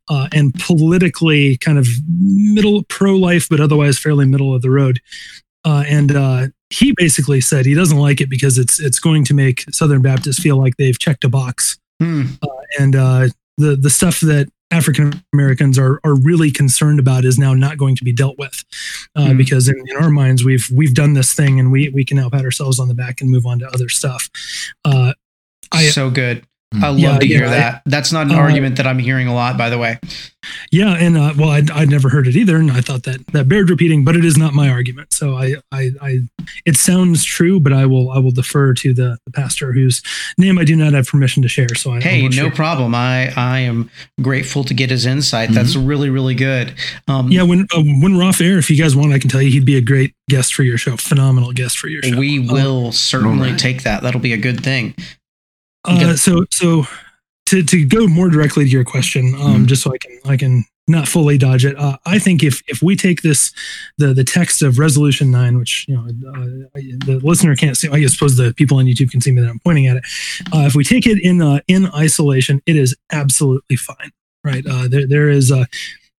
[0.09, 1.87] uh, and politically kind of
[2.19, 4.99] middle pro life, but otherwise fairly middle of the road.
[5.65, 9.33] Uh, and uh, he basically said he doesn't like it because it's it's going to
[9.33, 12.23] make Southern Baptists feel like they've checked a box, hmm.
[12.77, 12.95] and
[13.57, 17.95] the the stuff that African Americans are are really concerned about is now not going
[17.95, 18.63] to be dealt with,
[19.15, 19.37] uh, mm.
[19.37, 22.29] because in, in, our minds we've we've done this thing and we we can now
[22.29, 24.29] pat ourselves on the back and move on to other stuff.
[24.83, 25.13] Uh,
[25.71, 26.45] I, so good.
[26.81, 27.75] I love yeah, to hear yeah, that.
[27.75, 29.99] I, That's not an uh, argument that I'm hearing a lot, by the way.
[30.71, 33.47] Yeah, and uh, well, I'd, I'd never heard it either, and I thought that that
[33.47, 35.13] bared repeating, but it is not my argument.
[35.13, 36.19] So I, I, I
[36.65, 40.01] it sounds true, but I will, I will defer to the, the pastor whose
[40.37, 41.73] name I do not have permission to share.
[41.75, 42.51] So I, hey, no share.
[42.51, 42.93] problem.
[42.93, 43.89] I, I am
[44.21, 45.49] grateful to get his insight.
[45.49, 45.55] Mm-hmm.
[45.55, 46.73] That's really, really good.
[47.07, 49.41] Um, yeah, when uh, when we're off air, if you guys want, I can tell
[49.41, 50.97] you he'd be a great guest for your show.
[50.97, 52.17] Phenomenal guest for your show.
[52.17, 53.59] We will certainly right.
[53.59, 54.03] take that.
[54.03, 54.95] That'll be a good thing.
[55.85, 56.85] Uh, so so
[57.47, 59.65] to to go more directly to your question, um, mm-hmm.
[59.65, 61.77] just so I can I can not fully dodge it.
[61.77, 63.51] Uh, I think if if we take this
[63.97, 68.05] the the text of Resolution Nine, which you know uh, the listener can't see, I
[68.07, 70.03] suppose the people on YouTube can see me that I'm pointing at it.
[70.53, 74.11] Uh, if we take it in uh, in isolation, it is absolutely fine.
[74.43, 75.67] Right uh, there there is a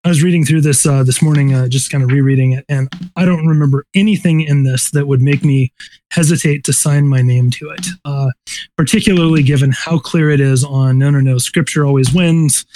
[0.04, 2.92] I was reading through this uh, this morning, uh, just kind of rereading it, and
[3.16, 5.72] I don't remember anything in this that would make me
[6.10, 7.86] hesitate to sign my name to it.
[8.04, 8.28] Uh,
[8.76, 12.66] particularly given how clear it is on no, no, no, Scripture always wins,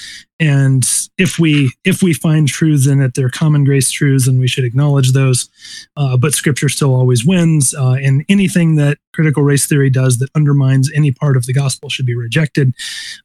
[0.40, 0.88] and
[1.18, 4.64] if we if we find truths in it, they're common grace truths, and we should
[4.64, 5.50] acknowledge those.
[5.98, 10.30] Uh, but Scripture still always wins, uh, and anything that critical race theory does that
[10.34, 12.72] undermines any part of the gospel should be rejected.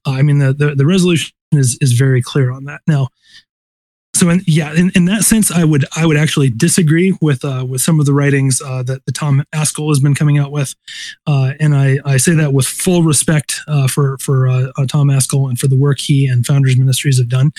[0.04, 2.82] I mean, the, the the resolution is is very clear on that.
[2.86, 3.08] Now
[4.16, 7.66] so in, yeah, in, in that sense, I would I would actually disagree with uh,
[7.68, 10.76] with some of the writings uh, that the Tom Ascol has been coming out with,
[11.26, 15.08] uh, and I, I say that with full respect uh, for for uh, uh, Tom
[15.08, 17.52] Ascol and for the work he and Founders Ministries have done.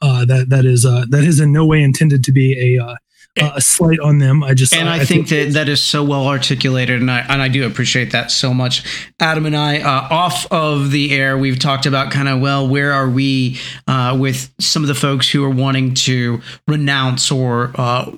[0.00, 2.98] that that is that is in no way intended to be a
[3.40, 4.44] uh, a slight on them.
[4.44, 7.48] I just and I, think that that is so well articulated, and I and I
[7.48, 8.84] do appreciate that so much.
[9.20, 12.92] Adam and I, uh, off of the air, we've talked about kind of well, where
[12.92, 18.10] are we uh, with some of the folks who are wanting to renounce or uh,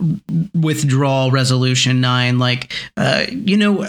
[0.53, 2.39] withdraw Resolution Nine?
[2.41, 3.87] Like, uh, you know,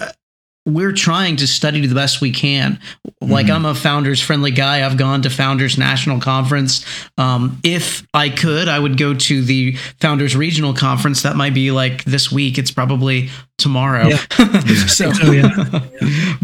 [0.65, 2.79] we're trying to study the best we can.
[3.21, 4.85] Like I'm a founders friendly guy.
[4.85, 6.85] I've gone to founders national conference.
[7.17, 11.21] Um, if I could, I would go to the founders regional conference.
[11.21, 12.57] That might be like this week.
[12.57, 14.07] It's probably tomorrow.
[14.07, 14.17] Yeah.
[14.87, 15.49] so, so, yeah.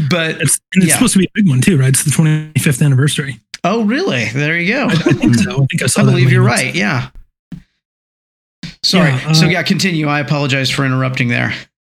[0.10, 0.94] but It's, and it's Yeah.
[0.96, 1.90] supposed to be a big one too, right?
[1.90, 3.40] It's the 25th anniversary.
[3.64, 4.26] oh, really?
[4.30, 4.84] There you go.
[4.84, 5.52] I, I think so.
[5.52, 6.74] I think I saw I believe you're right.
[6.76, 7.10] Yeah.
[8.84, 9.10] Sorry.
[9.12, 10.08] Yeah, uh, so yeah, continue.
[10.08, 11.54] I apologize for interrupting there.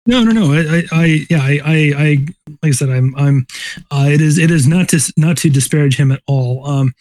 [0.08, 0.54] No, no, no.
[0.54, 2.28] I, I, yeah, I, I, I,
[2.62, 3.48] like I said, I'm, I'm.
[3.90, 6.66] Uh, it is, it is not to not to disparage him at all.
[6.68, 6.94] Um,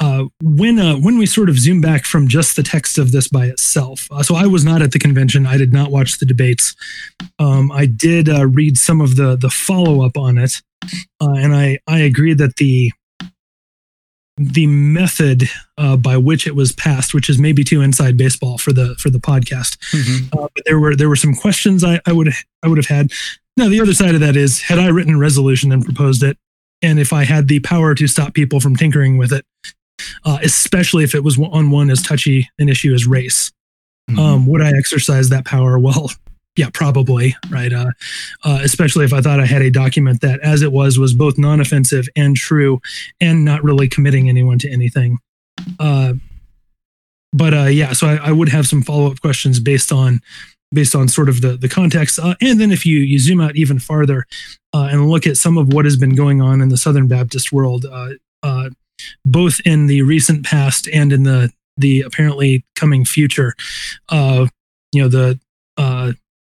[0.00, 3.28] uh, when uh, when we sort of zoom back from just the text of this
[3.28, 5.46] by itself, uh, so I was not at the convention.
[5.46, 6.74] I did not watch the debates.
[7.38, 10.54] Um, I did uh, read some of the the follow up on it,
[11.20, 12.92] uh, and I I agree that the
[14.36, 15.44] the method
[15.78, 19.10] uh, by which it was passed, which is maybe too inside baseball for the for
[19.10, 19.78] the podcast,
[20.32, 23.12] uh, but there were there were some questions I, I would I would have had.
[23.56, 26.36] Now the other side of that is, had I written a resolution and proposed it,
[26.82, 29.46] and if I had the power to stop people from tinkering with it,
[30.24, 33.52] uh, especially if it was on one as touchy an issue as race,
[34.18, 35.78] um, would I exercise that power?
[35.84, 36.10] Well,
[36.56, 37.72] yeah, probably, right.
[37.72, 37.90] Uh,
[38.44, 41.36] uh, especially if I thought I had a document that, as it was, was both
[41.36, 42.80] non-offensive and true,
[43.20, 45.18] and not really committing anyone to anything.
[45.80, 46.14] Uh,
[47.32, 50.20] but uh, yeah, so I, I would have some follow-up questions based on
[50.72, 53.56] based on sort of the the context, uh, and then if you you zoom out
[53.56, 54.24] even farther
[54.72, 57.52] uh, and look at some of what has been going on in the Southern Baptist
[57.52, 57.84] world,
[59.24, 63.54] both in the recent past and in the the apparently coming future,
[64.12, 65.40] you know the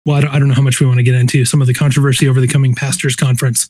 [0.06, 1.66] well, I don't, I don't know how much we want to get into some of
[1.66, 3.68] the controversy over the coming pastors conference,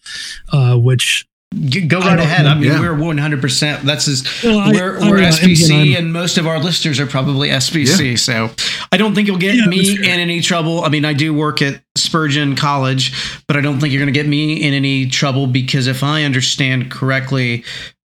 [0.53, 2.47] uh, which You- Go right don't ahead.
[2.47, 2.79] I mean, Yeah.
[2.81, 3.83] we're 100%.
[3.83, 6.47] That's as Well, I- we're, I we're mean, uh, SBC, and again, and most of
[6.47, 8.16] our listeners are probably SBC.
[8.16, 8.51] So
[8.93, 10.85] I don't think you'll get Yeah, me in any trouble.
[10.85, 13.12] I mean, I do work at Spurgeon College,
[13.49, 16.23] but I don't think you're going to get me in any trouble because if I
[16.23, 17.64] understand correctly,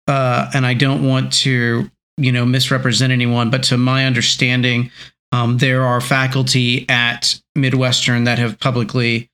[0.10, 4.92] uh, and I don't want to, you know, misrepresent anyone, but to my understanding,
[5.32, 9.30] um, there are faculty at Midwestern that have publicly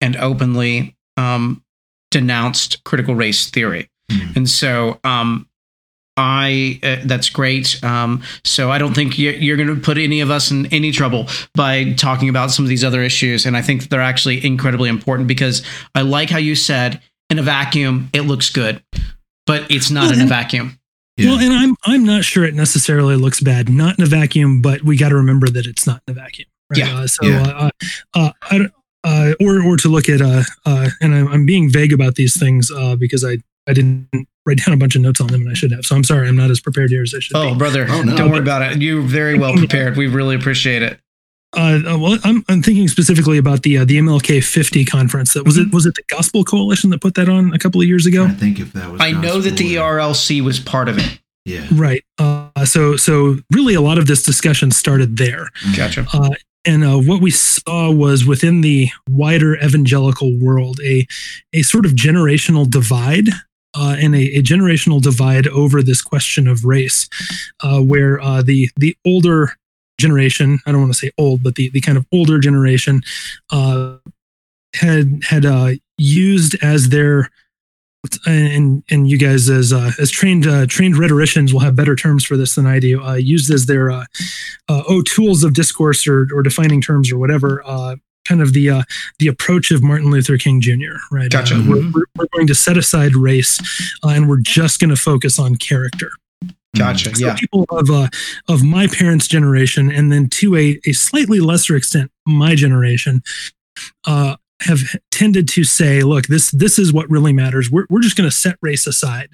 [0.00, 1.62] and openly um,
[2.10, 3.88] denounced critical race theory.
[4.10, 4.36] Mhm.
[4.36, 5.48] And so um,
[6.16, 7.82] I uh, that's great.
[7.84, 10.90] Um, so I don't think you're, you're going to put any of us in any
[10.90, 13.46] trouble by talking about some of these other issues.
[13.46, 15.62] And I think they're actually incredibly important because
[15.94, 18.82] I like how you said in a vacuum it looks good,
[19.46, 20.77] but it's not Well, in a vacuum.
[21.18, 21.30] Yeah.
[21.30, 24.82] well, and I'm I'm not sure it necessarily looks bad, not in a vacuum, but
[24.82, 26.46] we got to remember that it's not in a vacuum.
[26.70, 26.78] Right?
[26.78, 26.98] Yeah.
[26.98, 27.42] Uh, so, Yeah.
[27.42, 27.70] uh,
[28.14, 28.68] uh, I,
[29.04, 32.38] uh, or or to look at uh, uh, and I'm, I'm being vague about these
[32.38, 34.08] things uh, because I I didn't
[34.46, 35.84] write down a bunch of notes on them and I should have.
[35.84, 37.58] So I'm sorry, I'm not as prepared here as I should Oh, be.
[37.58, 38.16] brother, Oh, no.
[38.16, 38.80] don't worry about it.
[38.80, 39.96] You're very well prepared.
[39.96, 40.98] We really appreciate it.
[41.56, 45.32] Uh, uh, well, I'm, I'm thinking specifically about the uh, the MLK 50 conference.
[45.34, 45.68] That was Mm-hmm.
[45.68, 45.74] it.
[45.74, 48.24] Was it the Gospel Coalition that put that on a couple of years ago?
[48.26, 49.00] I think if that was.
[49.00, 51.18] I know that the gospel, ERLC was part of it.
[51.46, 51.66] Yeah.
[51.72, 52.04] Right.
[52.18, 55.48] Uh, so so really, a lot of this discussion started there.
[55.74, 56.06] Gotcha.
[56.12, 56.30] Uh,
[56.66, 61.06] and uh, what we saw was within the wider evangelical world a
[61.54, 63.28] a sort of generational divide
[63.74, 67.08] uh, and a, a generational divide over this question of race,
[67.62, 69.56] uh, where uh, the the older
[69.98, 73.02] generation I don't want to say old, but the the kind of older generation
[73.50, 73.96] uh,
[74.74, 77.30] had had uh, used as their
[78.26, 82.24] and and you guys as uh, as trained uh, trained rhetoricians will have better terms
[82.24, 83.02] for this than I do.
[83.02, 84.04] Uh, used as their uh,
[84.68, 88.70] uh, oh tools of discourse or, or defining terms or whatever uh, kind of the
[88.70, 88.82] uh,
[89.18, 90.96] the approach of Martin Luther King Jr.
[91.10, 91.30] Right?
[91.30, 91.56] Gotcha.
[91.66, 93.58] We're, we're, we're going to set aside race
[94.04, 96.10] uh, and we're just going to focus on character.
[96.76, 97.14] Gotcha.
[97.16, 97.34] So Yeah.
[97.34, 98.08] people of uh,
[98.48, 103.22] of my parents' generation, and then to a, a slightly lesser extent, my generation,
[104.06, 107.70] uh, have tended to say, "Look, this this is what really matters.
[107.70, 109.30] We're we're just going to set race aside,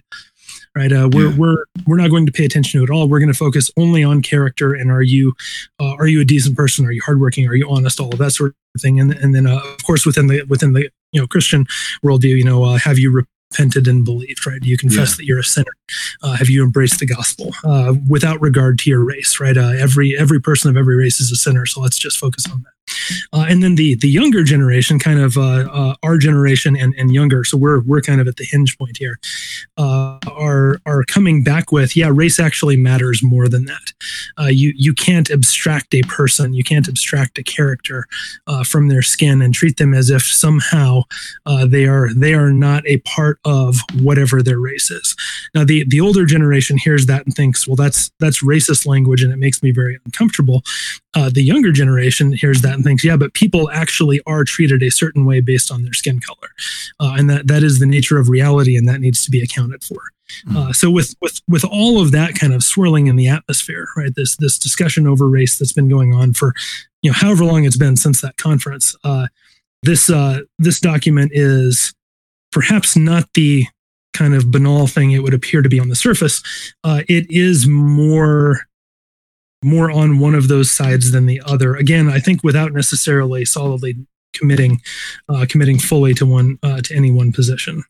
[0.77, 0.92] right?
[0.92, 1.37] Uh, we're Yeah.
[1.37, 3.09] we're we're not going to pay attention to it at all.
[3.09, 5.33] We're going to focus only on character and are you
[5.81, 6.87] uh, are you a decent person?
[6.87, 7.49] Are you hardworking?
[7.49, 7.99] Are you honest?
[8.01, 9.01] All of that sort of thing.
[9.01, 11.64] And and then uh, of course within the within the you know Christian
[12.05, 14.47] worldview, you know, uh, have you repented and believed?
[14.47, 14.61] Right?
[14.61, 15.17] Do you confess Yeah.
[15.19, 15.73] that you're a sinner?
[16.23, 20.17] uh, have you embraced the gospel uh, without regard to your race right uh, every
[20.17, 22.73] every person of every race is a sinner so let's just focus on that
[23.33, 27.12] Uh, and then the the younger generation, kind of uh, uh, our generation and, and
[27.12, 29.19] younger, so we're we're kind of at the hinge point here,
[29.77, 33.93] uh, are are coming back with yeah, race actually matters more than that.
[34.39, 38.07] Uh, you you can't abstract a person, you can't abstract a character
[38.66, 41.03] from their skin and treat them as if somehow
[41.66, 45.16] they are they are not a part of whatever their race is.
[45.55, 49.33] Now the the older generation hears that and thinks, well, that's that's racist language, and
[49.33, 50.62] it makes me very uncomfortable.
[51.15, 54.91] Uh, the younger generation hears that and thinks, yeah, but people actually are treated a
[54.91, 56.51] certain way based on their skin color,
[57.01, 59.83] uh, and that that is the nature of reality, and that needs to be accounted
[59.85, 60.01] for.
[60.47, 60.57] Hmm.
[60.57, 64.15] Uh, so with with with all of that kind of swirling in the atmosphere, right?
[64.15, 66.53] This this discussion over race that's been going on for
[67.03, 68.97] you know however long it's been since that conference.
[69.05, 69.29] Uh,
[69.83, 71.95] this uh, this document is
[72.51, 73.67] perhaps not the
[74.15, 76.43] kind of banal thing it would appear to be on the surface.
[76.85, 78.61] Uh, it is more
[79.65, 81.75] more on one of those sides than the other.
[81.75, 83.97] Again, I think without necessarily solidly
[84.35, 84.81] committing
[85.29, 87.83] uh, committing fully to one uh, to any one position.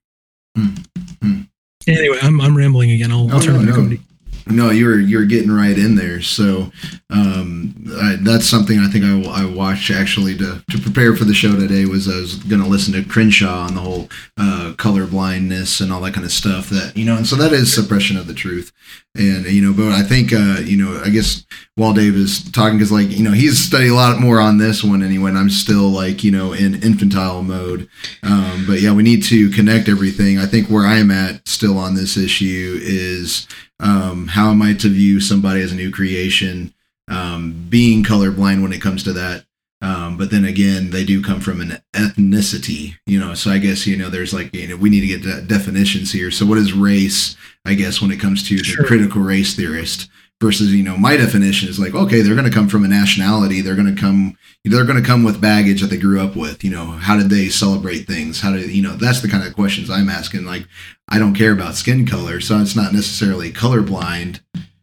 [0.57, 1.43] Mm-hmm.
[1.89, 3.11] Anyway, I'm I'm rambling again.
[3.11, 3.81] I'll, I'll turn no, it back no.
[3.81, 4.03] over to you.
[4.47, 6.20] No, you're you're getting right in there.
[6.20, 6.70] So
[7.11, 11.34] um, I, that's something I think I, I watched actually to, to prepare for the
[11.34, 11.86] show today.
[11.86, 15.92] Was I was going to listen to Crenshaw on the whole uh, color blindness and
[15.92, 16.68] all that kind of stuff.
[16.70, 18.72] That you know, and so that is suppression of the truth.
[19.16, 21.45] And you know, but I think uh, you know, I guess
[21.76, 24.84] while Dave is talking, because like you know, he's studied a lot more on this
[24.84, 25.30] one anyway.
[25.30, 27.88] And I'm still like you know in infantile mode.
[28.22, 30.38] Um, but yeah, we need to connect everything.
[30.38, 33.47] I think where I am at still on this issue is
[33.81, 36.75] um, how am I to view somebody as a new creation?
[37.09, 39.45] Um, being colorblind when it comes to that.
[39.83, 43.35] Um, but then again, they do come from an ethnicity, you know.
[43.35, 46.12] So I guess you know there's like you know we need to get de- definitions
[46.12, 46.31] here.
[46.31, 47.37] So what is race?
[47.66, 50.09] I guess when it comes to the critical race theorist
[50.45, 53.62] versus you know my definition is like okay they're going to come from a nationality.
[53.62, 56.62] They're going to come they're going to come with baggage that they grew up with.
[56.62, 58.42] You know how did they celebrate things?
[58.42, 60.45] How did you know that's the kind of questions i'm asking.
[60.45, 60.66] Like
[61.09, 64.40] i don't care about skin color so it's not necessarily colorblind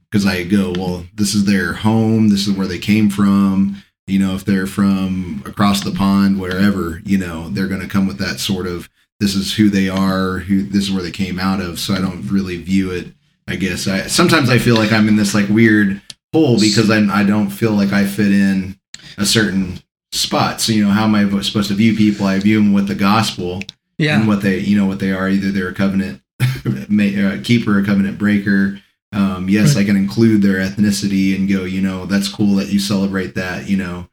[0.09, 3.83] because i go well this is their home this is where they came from.
[4.07, 8.07] You know if they're from across the pond wherever you know they're going to come
[8.07, 8.89] with that sort of
[9.19, 11.79] this is who they are who this is where they came out of.
[11.79, 13.13] So i don't really view it
[13.51, 16.01] I guess I sometimes I feel like I'm in this like weird
[16.33, 18.79] hole because I'm I don't feel like I fit in
[19.17, 19.79] a certain
[20.13, 20.61] spot.
[20.61, 22.25] So you know, how am I supposed to view people?
[22.25, 23.61] I view them with the gospel,
[23.97, 25.29] yeah, and what they you know what they are.
[25.29, 28.79] Either they're a covenant uh, keeper, a covenant breaker.
[29.13, 29.81] Um, yes, right.
[29.81, 33.67] I can include their ethnicity and go, you know, that's cool that you celebrate that,
[33.67, 34.07] you know,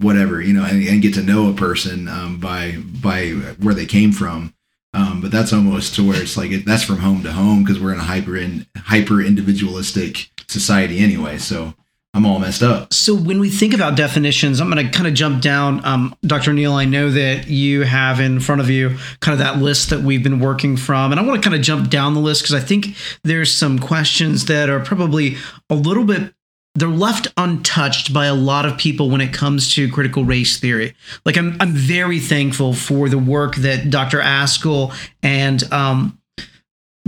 [0.00, 3.86] whatever, you know, and, and get to know a person um, by by where they
[3.86, 4.54] came from.
[4.94, 7.80] Um, but that's almost to where it's like it, that's from home to home because
[7.80, 11.38] we're in a hyper in, hyper individualistic society anyway.
[11.38, 11.74] So
[12.14, 12.92] I'm all messed up.
[12.92, 15.84] So when we think about definitions, I'm going to kind of jump down.
[15.84, 16.54] Um, Dr.
[16.54, 20.00] Neal, I know that you have in front of you kind of that list that
[20.00, 22.54] we've been working from, and I want to kind of jump down the list because
[22.54, 25.36] I think there's some questions that are probably
[25.68, 26.32] a little bit
[26.78, 30.94] they're left untouched by a lot of people when it comes to critical race theory.
[31.24, 34.20] Like I'm, I'm very thankful for the work that Dr.
[34.20, 36.18] Ascol and um,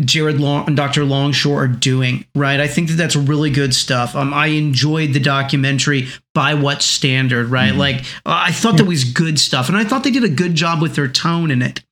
[0.00, 1.04] Jared Long and Dr.
[1.04, 2.24] Longshore are doing.
[2.34, 4.16] Right, I think that that's really good stuff.
[4.16, 6.08] Um, I enjoyed the documentary.
[6.32, 7.48] By what standard?
[7.48, 7.78] Right, mm-hmm.
[7.78, 10.54] like uh, I thought that was good stuff, and I thought they did a good
[10.54, 11.82] job with their tone in it.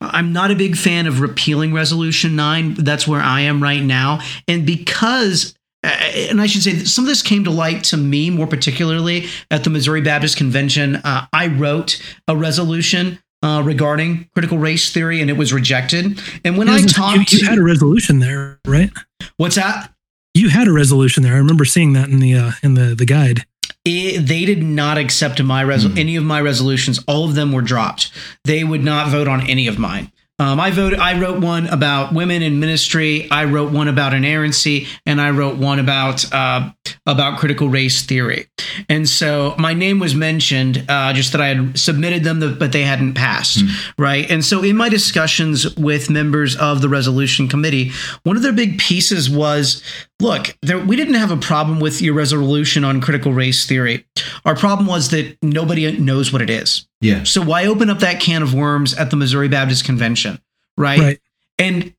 [0.00, 2.74] I'm not a big fan of repealing Resolution 9.
[2.74, 4.20] That's where I am right now.
[4.46, 8.46] And because and I should say some of this came to light to me more
[8.46, 10.96] particularly at the Missouri Baptist Convention.
[10.96, 16.20] Uh, I wrote a resolution uh, regarding critical race theory, and it was rejected.
[16.44, 18.90] And when I talked, you, you, had a resolution there, right?
[19.36, 19.92] What's that?
[20.34, 21.34] You had a resolution there.
[21.34, 23.46] I remember seeing that in the uh, in the the guide.
[23.84, 25.98] It, they did not accept my resol- mm.
[25.98, 27.02] any of my resolutions.
[27.06, 28.10] All of them were dropped.
[28.44, 30.12] They would not vote on any of mine.
[30.40, 31.00] Um, I voted.
[31.00, 33.28] I wrote one about women in ministry.
[33.30, 36.70] I wrote one about inerrancy, and I wrote one about uh,
[37.06, 38.46] about critical race theory.
[38.88, 42.82] And so my name was mentioned, uh, just that I had submitted them, but they
[42.82, 43.92] hadn't passed, mm.
[43.98, 44.30] right?
[44.30, 47.90] And so in my discussions with members of the resolution committee,
[48.22, 49.82] one of their big pieces was,
[50.20, 54.04] look, there, we didn't have a problem with your resolution on critical race theory.
[54.44, 56.86] Our problem was that nobody knows what it is.
[57.00, 57.24] Yeah.
[57.24, 60.40] So why open up that can of worms at the Missouri Baptist Convention,
[60.76, 60.98] right?
[60.98, 61.20] Right.
[61.58, 61.94] And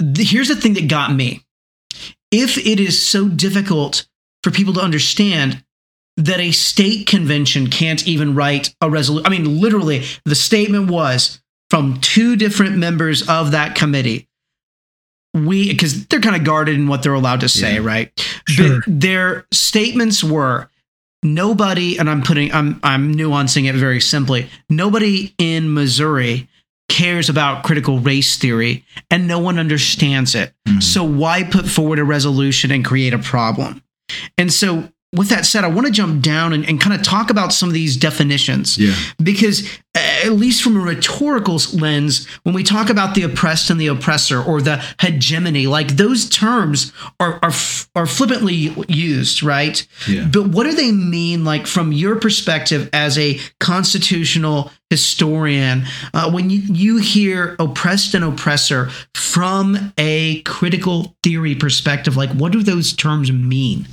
[0.00, 1.42] th- here's the thing that got me.
[2.30, 4.08] If it is so difficult
[4.42, 5.64] for people to understand
[6.16, 11.40] that a state convention can't even write a resolution, I mean, literally, the statement was
[11.70, 14.28] from two different members of that committee.
[15.34, 17.84] We, because they're kind of guarded in what they're allowed to say, yeah.
[17.84, 18.40] right?
[18.48, 18.80] Sure.
[18.80, 20.70] But their statements were
[21.24, 24.48] nobody, and I'm putting, I'm, I'm nuancing it very simply.
[24.70, 26.48] Nobody in Missouri
[26.88, 30.52] cares about critical race theory, and no one understands it.
[30.68, 30.80] Mm-hmm.
[30.80, 33.82] So why put forward a resolution and create a problem?
[34.38, 37.30] And so, with that said, I want to jump down and, and kind of talk
[37.30, 38.94] about some of these definitions Yeah.
[39.22, 43.86] because at least from a rhetorical lens when we talk about the oppressed and the
[43.86, 47.52] oppressor or the hegemony like those terms are are,
[47.94, 50.26] are flippantly used right Yeah.
[50.32, 56.50] but what do they mean like from your perspective as a constitutional historian uh, when
[56.50, 62.92] you, you hear oppressed and oppressor from a critical theory perspective like what do those
[62.92, 63.86] terms mean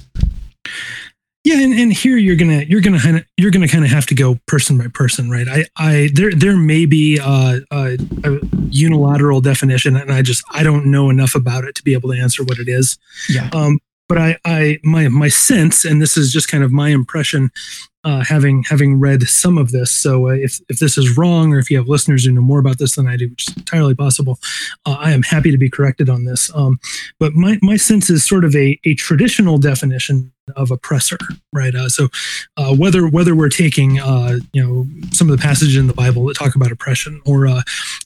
[1.43, 4.05] Yeah, and, and here you're gonna you're gonna kind of you're gonna kind of have
[4.07, 5.47] to go person by person, right?
[5.47, 8.39] I I there there may be a, a, a
[8.69, 12.19] unilateral definition, and I just I don't know enough about it to be able to
[12.19, 12.99] answer what it is.
[13.27, 16.89] yeah Um, but I I my my sense, and this is just kind of my
[16.89, 17.49] impression,
[18.03, 19.91] uh, having having read some of this.
[19.91, 22.59] So uh, if if this is wrong, or if you have listeners who know more
[22.59, 24.39] about this than I do, which is entirely possible,
[24.85, 26.49] uh, I am happy to be corrected on this.
[26.55, 26.79] Um,
[27.19, 31.17] but my my sense is sort of a a traditional definition of oppressor,
[31.53, 31.75] right?
[31.75, 32.07] Uh, so
[32.57, 36.25] uh, whether whether we're taking uh, you know some of the passages in the Bible
[36.25, 37.47] that talk about oppression, or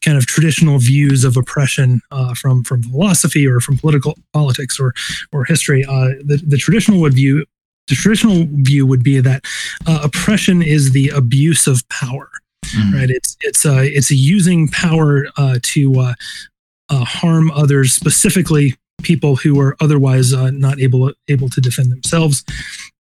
[0.01, 2.01] kind of traditional views of oppression
[2.35, 4.93] from from philosophy or from political politics or
[5.31, 7.45] or history, the the traditional would view
[7.87, 9.43] the traditional view would be that
[9.85, 12.29] uh, oppression is the abuse of power,
[12.75, 12.93] Mhm.
[12.93, 13.09] right?
[13.09, 16.13] It's it's uh, it's using power uh, to uh,
[16.89, 22.43] uh, harm others, specifically people who are otherwise uh, not able able to defend themselves.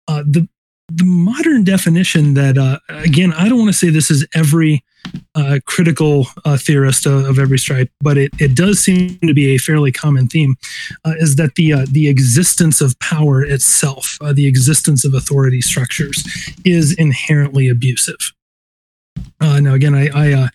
[0.07, 0.47] Uh, the
[0.91, 4.83] the modern definition that uh, again, I don't want to say this is every
[5.35, 9.55] uh, critical uh, theorist of, of every stripe, but it, it does seem to be
[9.55, 10.55] a fairly common theme,
[11.05, 15.61] uh, is that the uh, the existence of power itself, uh, the existence of authority
[15.61, 16.23] structures,
[16.65, 18.33] is inherently abusive.
[19.39, 20.47] Uh, now, again, I uh,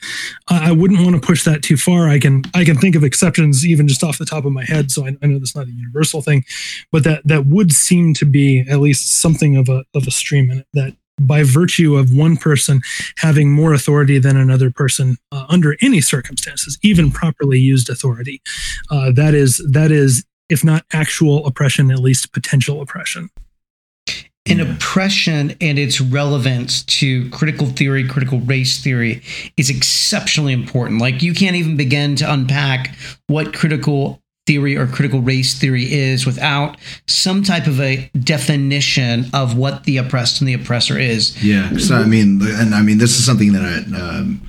[0.49, 2.09] I I wouldn't want to push that too far.
[2.09, 4.91] I can I can think of exceptions even just off the top of my head,
[4.91, 6.45] so I, I know that's not a universal thing,
[6.91, 10.51] but that that would seem to be at least something of a of a stream
[10.51, 10.67] in it.
[10.73, 12.81] That by virtue of one person
[13.17, 18.41] having more authority than another person uh, under any circumstances, even properly used authority,
[18.91, 23.29] uh, that is that is if not actual oppression, at least potential oppression.
[24.47, 24.73] and Yeah.
[24.73, 29.21] oppression and its relevance to critical theory, critical race theory
[29.59, 31.03] is exceptionally important.
[31.03, 32.97] Like you can't even begin to unpack
[33.27, 39.59] what critical theory or critical race theory is without some type of a definition of
[39.59, 41.45] what the oppressed and the oppressor is.
[41.45, 41.77] Yeah.
[41.77, 44.41] So I mean, and I mean, this is something that I, um,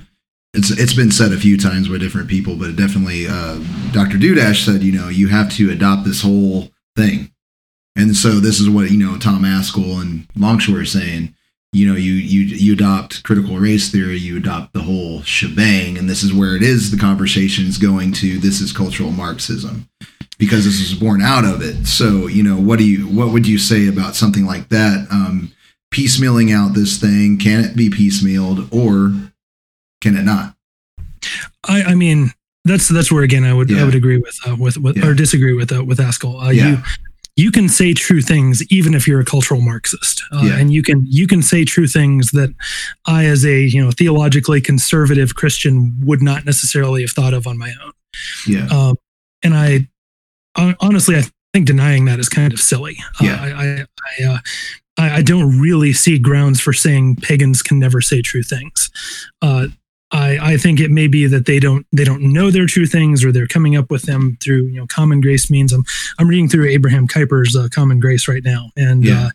[0.54, 3.56] it's it's been said a few times by different people, but it definitely, uh,
[3.92, 4.16] Dr.
[4.16, 7.30] Dudash said, you know, you have to adopt this whole thing,
[7.94, 11.34] and so this is what you know Tom Ascol and Longshore are saying.
[11.72, 16.10] You know, you you you adopt critical race theory, you adopt the whole shebang, and
[16.10, 16.90] this is where it is.
[16.90, 19.88] The conversation is going to this is cultural Marxism
[20.36, 21.86] because this is born out of it.
[21.86, 25.06] So you know, what do you what would you say about something like that?
[25.12, 25.52] Um,
[25.94, 27.38] piecemealing out this thing?
[27.38, 29.30] Can it be piecemealed or
[30.00, 30.56] can it not?
[31.68, 32.32] I, I mean,
[32.64, 33.82] that's that's where again I would Yeah.
[33.82, 35.06] I would agree with uh, with, with Yeah.
[35.06, 36.44] or disagree with uh, with Ascol.
[36.46, 36.70] Uh, Yeah.
[36.70, 36.82] You
[37.40, 40.58] you can say true things even if you're a cultural Marxist, uh, Yeah.
[40.58, 42.50] and you can you can say true things that
[43.06, 47.56] I, as a you know theologically conservative Christian, would not necessarily have thought of on
[47.58, 47.92] my own.
[48.46, 48.66] Yeah.
[48.66, 48.96] Um,
[49.42, 49.88] and I
[50.80, 51.22] honestly, I
[51.52, 52.96] think denying that is kind of silly.
[53.20, 53.38] Uh, Yeah.
[53.42, 54.38] I I I, uh,
[54.98, 58.90] I I don't really see grounds for saying pagans can never say true things.
[60.12, 63.24] I, I think it may be that they don't they don't know their true things
[63.24, 65.72] or they're coming up with them through you know common grace means.
[65.72, 65.84] I'm
[66.18, 69.26] I'm reading through Abraham Kuyper's uh, Common Grace right now, and Yeah.
[69.26, 69.30] uh,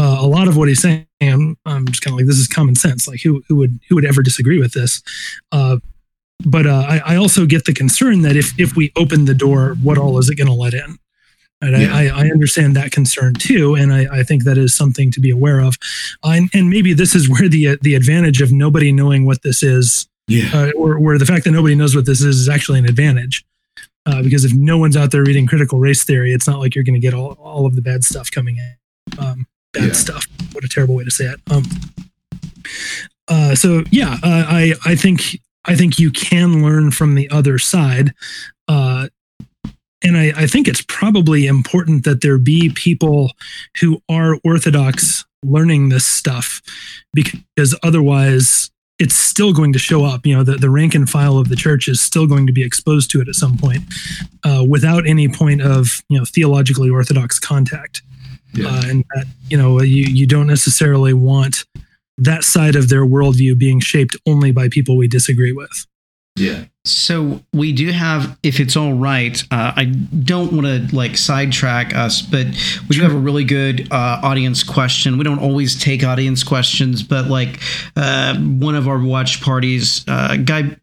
[0.00, 2.46] uh, a lot of what he's saying, I'm, I'm just kind of like this is
[2.46, 3.08] common sense.
[3.08, 5.02] Like who who would who would ever disagree with this?
[5.52, 5.78] Uh,
[6.46, 9.76] but uh, I, I also get the concern that if if we open the door,
[9.82, 10.98] what all is it going to let in?
[11.60, 11.94] And Yeah.
[11.94, 15.30] I, I, understand that concern too, and I, I think that is something to be
[15.30, 15.74] aware of.
[16.22, 19.62] And, and maybe this is where the uh, the advantage of nobody knowing what this
[19.62, 20.50] is, Yeah.
[20.54, 23.44] uh, or where the fact that nobody knows what this is, is actually an advantage.
[24.06, 26.84] Uh, because if no one's out there reading critical race theory, it's not like you're
[26.84, 28.74] going to get all, all of the bad stuff coming in.
[29.18, 29.92] Um, bad Yeah.
[29.92, 30.26] stuff.
[30.52, 31.40] What a terrible way to say it.
[31.50, 31.64] Um,
[33.26, 37.58] uh, so yeah, uh, I I think I think you can learn from the other
[37.58, 38.14] side.
[38.68, 39.08] Uh,
[40.04, 43.32] and I, I think it's probably important that there be people
[43.80, 46.60] who are orthodox learning this stuff
[47.14, 51.38] because otherwise it's still going to show up you know the, the rank and file
[51.38, 53.82] of the church is still going to be exposed to it at some point
[54.44, 58.02] uh, without any point of you know theologically orthodox contact
[58.54, 58.68] Yeah.
[58.68, 61.64] uh, and that you know you you don't necessarily want
[62.20, 65.86] that side of their worldview being shaped only by people we disagree with.
[66.40, 66.64] Yeah.
[66.84, 71.94] So we do have, if it's all right, uh, I don't want to like sidetrack
[71.94, 72.46] us, but
[72.88, 75.18] we do have a really good uh, audience question.
[75.18, 77.60] We don't always take audience questions, but like
[77.94, 80.76] uh, one of our watch parties, uh, guy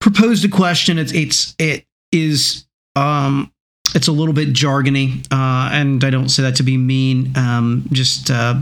[0.00, 0.98] proposed a question.
[0.98, 2.66] It's it's it is
[2.96, 3.52] um
[3.94, 7.36] it's a little bit jargony, uh, and I don't say that to be mean.
[7.36, 8.60] Um, just uh,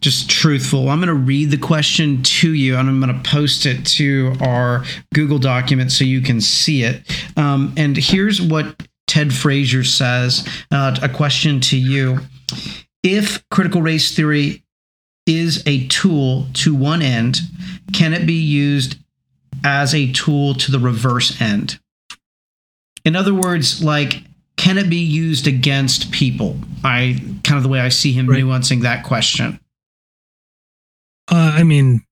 [0.00, 0.88] just truthful.
[0.88, 4.34] I'm going to read the question to you, and I'm going to post it to
[4.40, 4.84] our
[5.14, 7.02] Google document so you can see it.
[7.36, 12.20] Um, and here's what Ted Frazier says: uh, a question to you.
[13.02, 14.62] If critical race theory
[15.26, 17.40] is a tool to one end,
[17.92, 18.96] can it be used
[19.64, 21.78] as a tool to the reverse end?
[23.04, 24.22] In other words, like,
[24.56, 26.58] can it be used against people?
[26.84, 28.42] I kind of the way I see him Right.
[28.42, 29.60] nuancing that question.
[31.30, 32.02] Uh, I mean,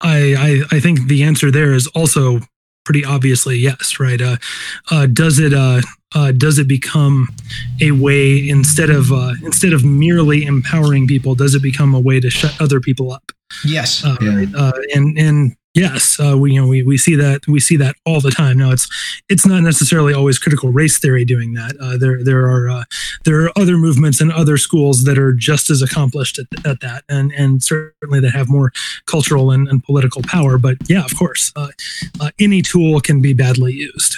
[0.00, 2.40] I, I I think the answer there is also
[2.84, 4.20] pretty obviously yes, right?
[4.20, 4.36] Uh,
[4.90, 5.80] uh, does it uh,
[6.14, 7.28] uh, does it become
[7.80, 12.20] a way instead of uh, instead of merely empowering people, does it become a way
[12.20, 13.30] to shut other people up?
[13.64, 14.04] Yes.
[14.04, 14.36] Uh, Yeah.
[14.36, 14.48] right?
[14.54, 17.96] uh, and and yes, uh, we you know we, we see that we see that
[18.04, 18.58] all the time.
[18.58, 18.88] Now it's
[19.28, 21.76] it's not necessarily always critical race theory doing that.
[21.80, 22.84] Uh, there there are uh,
[23.24, 27.04] there are other movements and other schools that are just as accomplished at, at that,
[27.08, 28.72] and and certainly that have more
[29.06, 30.58] cultural and, and political power.
[30.58, 31.68] But yeah, of course, uh,
[32.20, 34.16] uh, any tool can be badly used.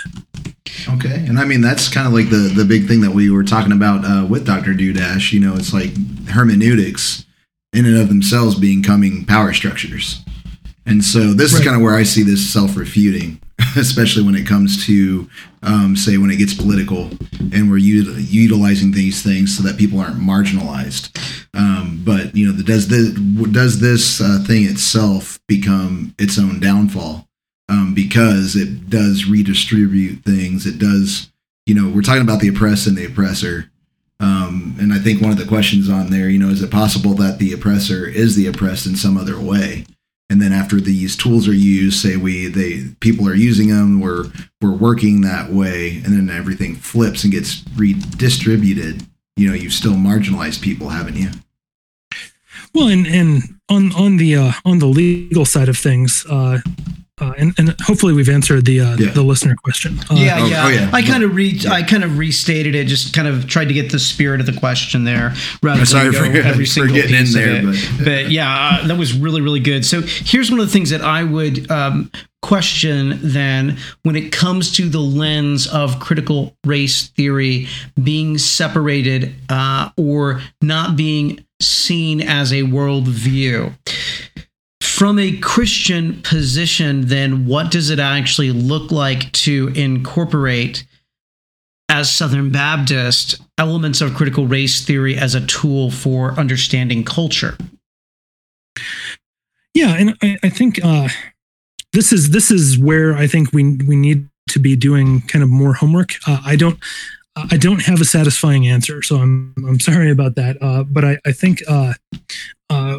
[0.89, 3.45] Okay, and I mean that's kind of like the the big thing that we were
[3.45, 5.33] talking about uh, with Doctor Dudash.
[5.33, 5.93] You know, it's like
[6.29, 7.25] hermeneutics
[7.73, 10.25] in and of themselves becoming power structures,
[10.87, 13.41] and so this is kind of where I see this self refuting,
[13.77, 15.29] especially when it comes to
[15.63, 17.11] um, say when it gets political
[17.53, 21.11] and we're util- utilizing these things so that people aren't marginalized.
[21.55, 23.11] Um, but you know, the, does this
[23.53, 27.27] does this uh, thing itself become its own downfall?
[27.69, 30.67] um, because it does redistribute things.
[30.67, 31.31] It does,
[31.67, 33.71] you know, we're talking about the oppressed and the oppressor.
[34.21, 37.15] Um, and I think one of the questions on there, you know, is it possible
[37.15, 39.87] that the oppressor is the oppressed in some other way?
[40.31, 44.25] And then after these tools are used, say we they people are using them, we're
[44.61, 49.07] we're working that way, and then everything flips and gets redistributed.
[49.37, 51.31] You know, you've still marginalized people, haven't you?
[52.75, 56.61] Well, and and on on the uh, on the legal side of things, uh,
[57.21, 59.11] uh, and and hopefully we've answered the uh, Yeah.
[59.11, 59.99] the listener question.
[60.11, 60.65] Uh, yeah, oh, yeah.
[60.65, 60.91] oh, yeah.
[60.93, 63.93] I kind of re I kind of restated it, just kind of tried to get
[63.93, 66.95] the spirit of the question there, rather I'm sorry than go for- every for single
[66.97, 67.89] getting in there, of it.
[67.99, 69.85] but- But, yeah, uh, that was really really good.
[69.85, 72.11] So here's one of the things that I would um,
[72.43, 77.69] question then when it comes to the lens of critical race theory
[78.03, 83.73] being separated uh, or not being seen as a worldview
[84.95, 90.85] from a Christian position, then what does it actually look like to incorporate,
[91.89, 97.59] as Southern Baptist, elements of critical race theory as a tool for understanding culture?
[99.75, 101.09] Yeah, and I, I think uh,
[101.93, 105.51] this is this is where I think we we need to be doing kind of
[105.51, 106.13] more homework.
[106.25, 106.79] Uh, I don't
[107.35, 110.57] I don't have a satisfying answer, so I'm I'm sorry about that.
[110.63, 111.95] Uh, but I I think uh,
[112.71, 112.99] uh,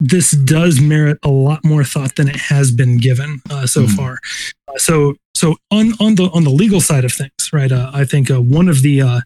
[0.00, 3.96] this does merit a lot more thought than it has been given uh, so Mhm.
[3.96, 4.18] far.
[4.68, 7.70] Uh, so so on on the on the legal side of things, right?
[7.72, 9.20] Uh, I think uh, one of the uh,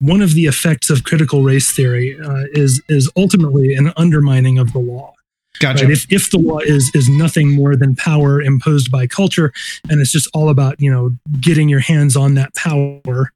[0.00, 4.72] one of the effects of critical race theory uh, is is ultimately an undermining of
[4.72, 5.14] the law.
[5.60, 5.84] Gotcha.
[5.84, 5.92] Right?
[5.92, 9.52] If if the law is is nothing more than power imposed by culture,
[9.88, 13.30] and it's just all about you know getting your hands on that power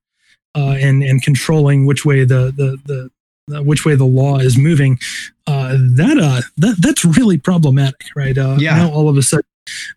[0.57, 3.11] uh, and and controlling which way the the the
[3.49, 4.99] which way the law is moving,
[5.47, 8.37] uh, that uh that that's really problematic, right?
[8.39, 8.77] Uh, Yeah.
[8.77, 9.45] Now all of a sudden,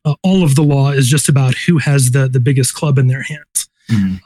[0.05, 3.07] uh, all of the law is just about who has the the biggest club in
[3.07, 3.69] their hands.
[3.89, 4.19] Mhm.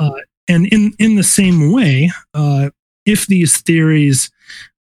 [0.47, 2.72] And in in the same way, uh,
[3.05, 4.30] if these theories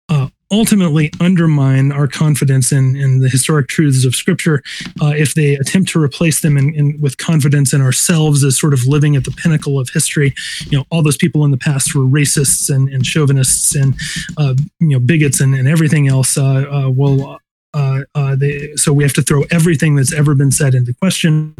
[0.10, 4.62] uh, ultimately undermine our confidence in in the historic truths of Scripture,
[5.02, 8.74] uh, if they attempt to replace them in, in with confidence in ourselves as sort
[8.74, 10.34] of living at the pinnacle of history,
[10.70, 13.96] you know, all those people in the past were racists and, and chauvinists and
[14.38, 16.38] uh, you know bigots and, and everything else.
[16.38, 17.38] Uh, uh.
[17.76, 21.54] Uh, uh, they, so we have to throw everything that's ever been said into question.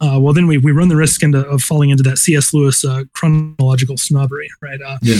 [0.00, 2.54] Uh, well, then we, we run the risk into, of falling into that C.S.
[2.54, 4.80] Lewis uh, chronological snobbery, right?
[4.80, 5.18] Uh, Yeah.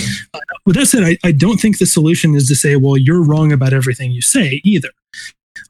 [0.64, 3.50] with that said, I, I don't think the solution is to say, well, you're wrong
[3.52, 4.90] about everything you say either.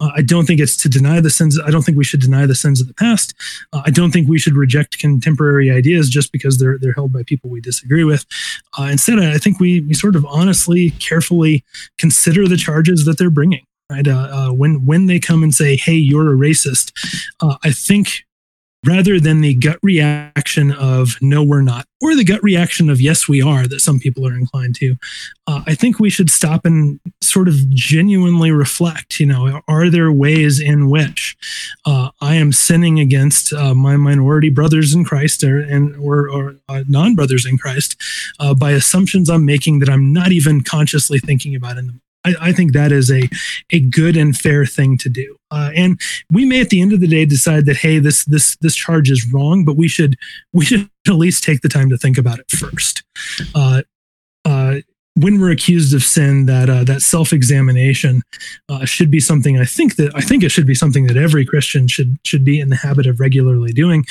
[0.00, 1.58] Uh, I don't think it's to deny the sins.
[1.64, 3.34] I don't think we should deny the sins of the past.
[3.72, 7.22] Uh, I don't think we should reject contemporary ideas just because they're they're held by
[7.24, 8.26] people we disagree with.
[8.78, 11.64] Uh, instead, I think we we sort of honestly, carefully
[11.98, 13.64] consider the charges that they're bringing.
[13.90, 16.92] Right uh, uh, when when they come and say, "Hey, you're a racist,"
[17.40, 18.26] uh, I think
[18.84, 23.26] rather than the gut reaction of no we're not or the gut reaction of yes
[23.26, 24.94] we are that some people are inclined to
[25.46, 30.12] uh, i think we should stop and sort of genuinely reflect you know are there
[30.12, 31.36] ways in which
[31.86, 36.54] uh, i am sinning against uh, my minority brothers in christ or and or, or
[36.68, 37.96] uh, non-brothers in christ
[38.58, 42.52] by assumptions i'm making that i'm not even consciously thinking about in the I, I
[42.52, 43.28] think that is a
[43.70, 45.36] a good and fair thing to do.
[45.50, 46.00] Uh, and
[46.32, 49.10] we may at the end of the day decide that hey, this this this charge
[49.10, 50.16] is wrong, but we should
[50.52, 53.04] we should at least take the time to think about it first.
[53.54, 53.82] Uh,
[54.44, 54.76] uh,
[55.18, 58.22] when we're accused of sin, that uh, that self examination
[58.68, 61.46] uh, should be something I think that I think it should be something that every
[61.46, 64.04] Christian should should be in the habit of regularly doing,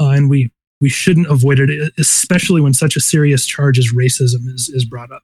[0.00, 0.50] uh, and we
[0.80, 5.12] we shouldn't avoid it, especially when such a serious charge as racism is is brought
[5.12, 5.22] up.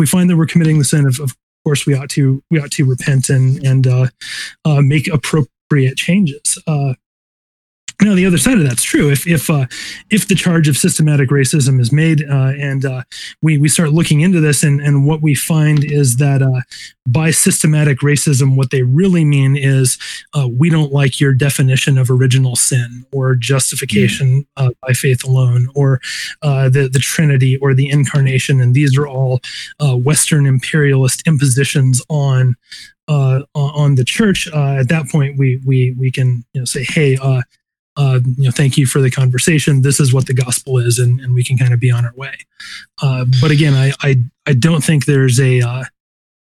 [0.00, 2.70] We find that we're committing the sin, of, of course we ought to we ought
[2.72, 4.06] to repent and and uh,
[4.64, 6.60] uh, make appropriate changes.
[6.66, 6.94] Uh,
[8.02, 9.10] now, the other side of that's true.
[9.10, 9.66] If if uh,
[10.10, 13.02] if the charge of systematic racism is made, uh, and uh,
[13.42, 16.62] we we start looking into this, and and what we find is that uh,
[17.06, 19.98] by systematic racism, what they really mean is
[20.34, 25.68] uh, we don't like your definition of original sin or justification uh, by faith alone,
[25.74, 26.00] or
[26.42, 29.40] uh, the the Trinity or the Incarnation, and these are all
[29.80, 32.56] uh, Western imperialist impositions on.
[33.08, 36.84] Uh, on the church, uh, at that point, we we we can you know say,
[36.84, 37.42] hey, uh,
[38.00, 39.82] uh, you know, thank you for the conversation.
[39.82, 42.14] This is what the gospel is, and, and we can kind of be on our
[42.16, 42.34] way.
[43.02, 45.84] Uh, but again, I, I I don't think there's a uh,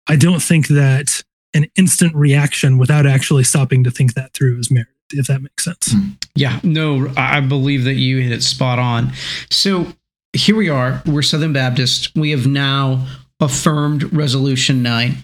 [0.07, 1.23] I don't think that
[1.53, 4.91] an instant reaction without actually stopping to think that through is merited.
[5.11, 5.95] If that makes sense.
[6.35, 9.13] Yeah, no, I believe that you hit it spot on.
[9.49, 9.87] So
[10.33, 11.01] here we are.
[11.05, 12.13] We're Southern Baptist.
[12.13, 13.07] We have now
[13.39, 15.23] affirmed Resolution 9.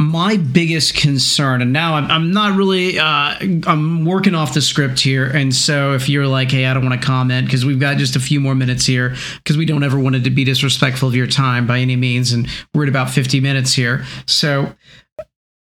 [0.00, 3.36] My biggest concern, and now I'm, I'm not really, uh,
[3.66, 5.26] I'm working off the script here.
[5.26, 8.16] And so if you're like, hey, I don't want to comment because we've got just
[8.16, 11.14] a few more minutes here because we don't ever want it to be disrespectful of
[11.14, 12.32] your time by any means.
[12.32, 14.06] And we're at about 50 minutes here.
[14.26, 14.74] So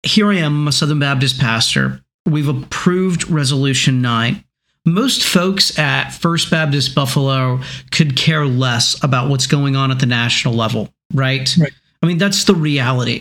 [0.05, 2.01] here I am, a Southern Baptist pastor.
[2.25, 4.45] We've approved Resolution 9.
[4.85, 7.61] Most folks at First Baptist Buffalo
[7.91, 11.53] could care less about what's going on at the national level, right?
[11.59, 11.73] Right.
[12.05, 13.21] I mean, that's the reality.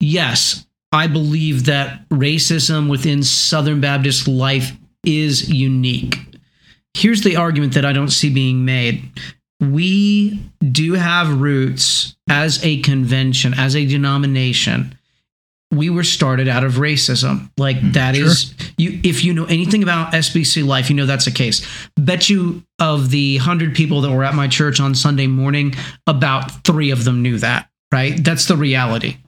[0.00, 4.72] Yes, I believe that racism within Southern Baptist life
[5.04, 6.18] is unique.
[6.94, 9.10] Here's the argument that I don't see being made.
[9.60, 14.94] We do have roots as a convention, as a denomination
[15.70, 17.50] we were started out of racism.
[17.58, 21.26] Like hmm, that is you if you know anything about SBC life, you know that's
[21.26, 21.66] the case.
[21.96, 25.74] Bet you of the 100 people that were at my church on Sunday morning,
[26.06, 28.22] about 3 of them knew that, right?
[28.22, 29.18] That's the reality.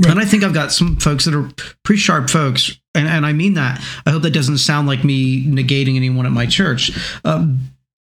[0.00, 0.10] Right.
[0.10, 1.50] And I think I've got some folks that are
[1.84, 3.82] pretty sharp folks, and, and I mean that.
[4.06, 6.90] I hope that doesn't sound like me negating anyone at my church.
[7.24, 7.58] Um,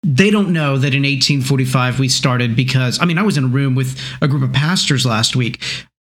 [0.02, 3.48] they don't know that in 1845 we started because I mean I was in a
[3.48, 5.62] room with a group of pastors last week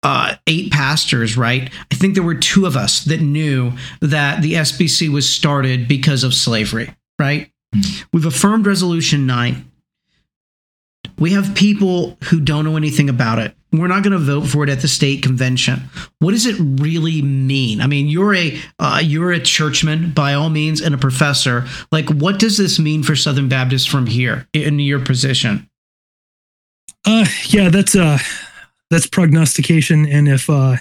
[0.06, 1.68] uh, eight pastors, right?
[1.90, 6.22] I think there were two of us that knew that the SBC was started because
[6.22, 7.50] of slavery, right?
[8.12, 9.68] We've affirmed Resolution 9.
[11.18, 13.54] We have people who don't know anything about it.
[13.72, 15.82] We're not going to vote for it at the state convention.
[16.18, 17.80] What does it really mean?
[17.80, 21.66] I mean, you're a uh, you're a churchman by all means and a professor.
[21.90, 25.68] Like, what does this mean for Southern Baptists from here in your position?
[27.06, 28.18] Uh, yeah, that's uh,
[28.90, 30.76] that's prognostication, and if uh,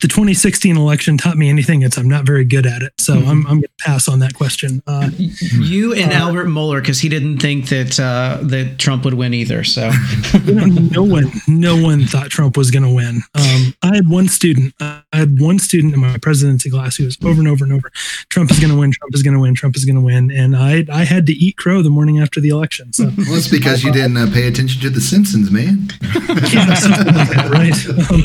[0.00, 2.92] the 2016 election taught me anything, it's I'm not very good at it.
[2.98, 4.82] So I'm I'm going to pass on that question.
[4.86, 9.32] Uh, You and Albert Mohler, because he didn't think that uh, that Trump would win
[9.34, 9.64] either.
[9.64, 9.90] So
[10.44, 13.22] no one no one thought Trump was going to win.
[13.34, 14.74] Um, I had one student.
[14.80, 17.90] I had one student in my presidency class who was over and over and over.
[18.28, 18.92] Trump is going to win.
[18.92, 19.54] Trump is going to win.
[19.54, 20.30] Trump is going to win.
[20.30, 22.92] And I I had to eat crow the morning after the election.
[22.92, 25.88] So Well, that's because you didn't uh, pay attention to The Simpsons, man.
[26.02, 28.10] yeah, like that, right?
[28.10, 28.22] Um,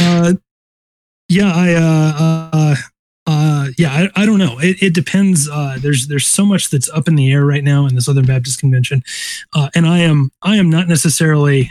[0.00, 0.34] uh,
[1.28, 2.12] yeah, I, uh,
[2.52, 2.76] uh,
[3.26, 4.58] uh, yeah, I, I don't know.
[4.60, 5.48] It, it depends.
[5.48, 8.24] Uh, there's there's so much that's up in the air right now in the Southern
[8.26, 9.02] Baptist Convention,
[9.52, 11.70] uh, and I am I am not necessarily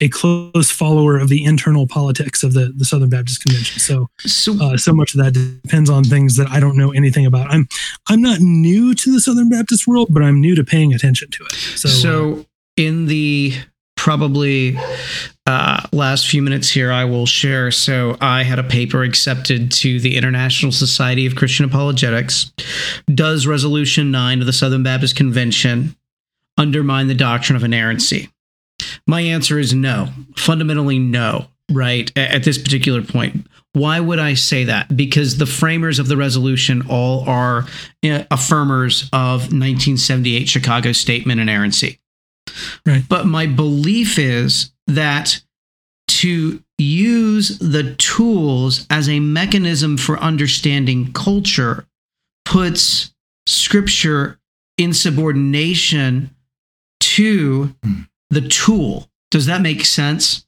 [0.00, 3.80] a close follower of the internal politics of the the Southern Baptist Convention.
[3.80, 7.26] So so uh, so much of that depends on things that I don't know anything
[7.26, 7.50] about.
[7.50, 7.66] I'm
[8.08, 11.44] I'm not new to the Southern Baptist world, but I'm new to paying attention to
[11.44, 11.52] it.
[11.52, 12.46] So, uh, So,
[12.76, 13.54] in the
[14.02, 14.76] probably
[15.46, 17.70] uh, last few minutes here, I will share.
[17.70, 22.52] So, I had a paper accepted to the International Society of Christian Apologetics.
[23.14, 25.94] Does Resolution 9 of the Southern Baptist Convention
[26.58, 28.28] undermine the doctrine of inerrancy?
[29.06, 32.10] My answer is no, fundamentally no, right?
[32.18, 33.46] At this particular point.
[33.72, 34.96] Why would I say that?
[34.96, 37.60] Because the framers of the resolution all are
[38.02, 42.00] uh, affirmers of 1978 Chicago Statement inerrancy.
[42.86, 43.04] Right.
[43.08, 45.42] But my belief is that
[46.08, 51.86] to use the tools as a mechanism for understanding culture
[52.44, 53.14] puts
[53.46, 54.38] scripture
[54.78, 56.34] in subordination
[57.00, 58.02] to Hmm.
[58.30, 59.10] the tool.
[59.30, 60.44] Does that make sense?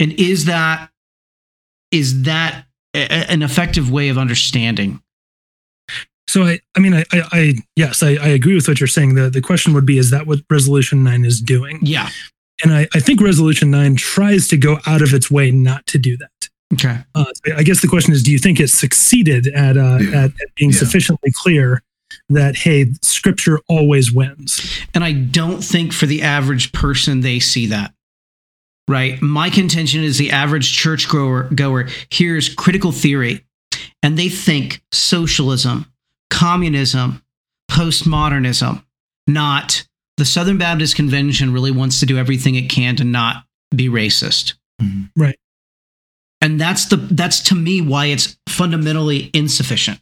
[0.00, 0.90] And is that
[1.90, 5.00] is that an effective way of understanding?
[6.34, 9.14] So I, I mean, I, I, I yes, I, I agree with what you're saying.
[9.14, 11.78] The the question would be, is that what Resolution Nine is doing?
[11.80, 12.08] Yeah.
[12.64, 15.96] And I, I think Resolution Nine tries to go out of its way not to
[15.96, 16.48] do that.
[16.72, 16.98] Okay.
[17.14, 17.26] Uh,
[17.56, 20.24] I guess the question is, do you think it succeeded at uh, Yeah.
[20.24, 20.78] at, at being Yeah.
[20.78, 21.84] sufficiently clear
[22.30, 24.60] that hey, Scripture always wins?
[24.92, 27.94] And I don't think for the average person they see that.
[28.88, 29.22] Right?
[29.22, 33.44] My contention is the average church goer, goer hears critical theory
[34.02, 35.86] and they think socialism,
[36.34, 37.22] communism,
[37.70, 38.84] postmodernism,
[39.26, 43.88] not the Southern Baptist Convention really wants to do everything it can to not be
[43.88, 44.54] racist.
[44.82, 45.10] Mhm.
[45.16, 45.38] Right.
[46.40, 50.00] And that's the that's to me why it's fundamentally insufficient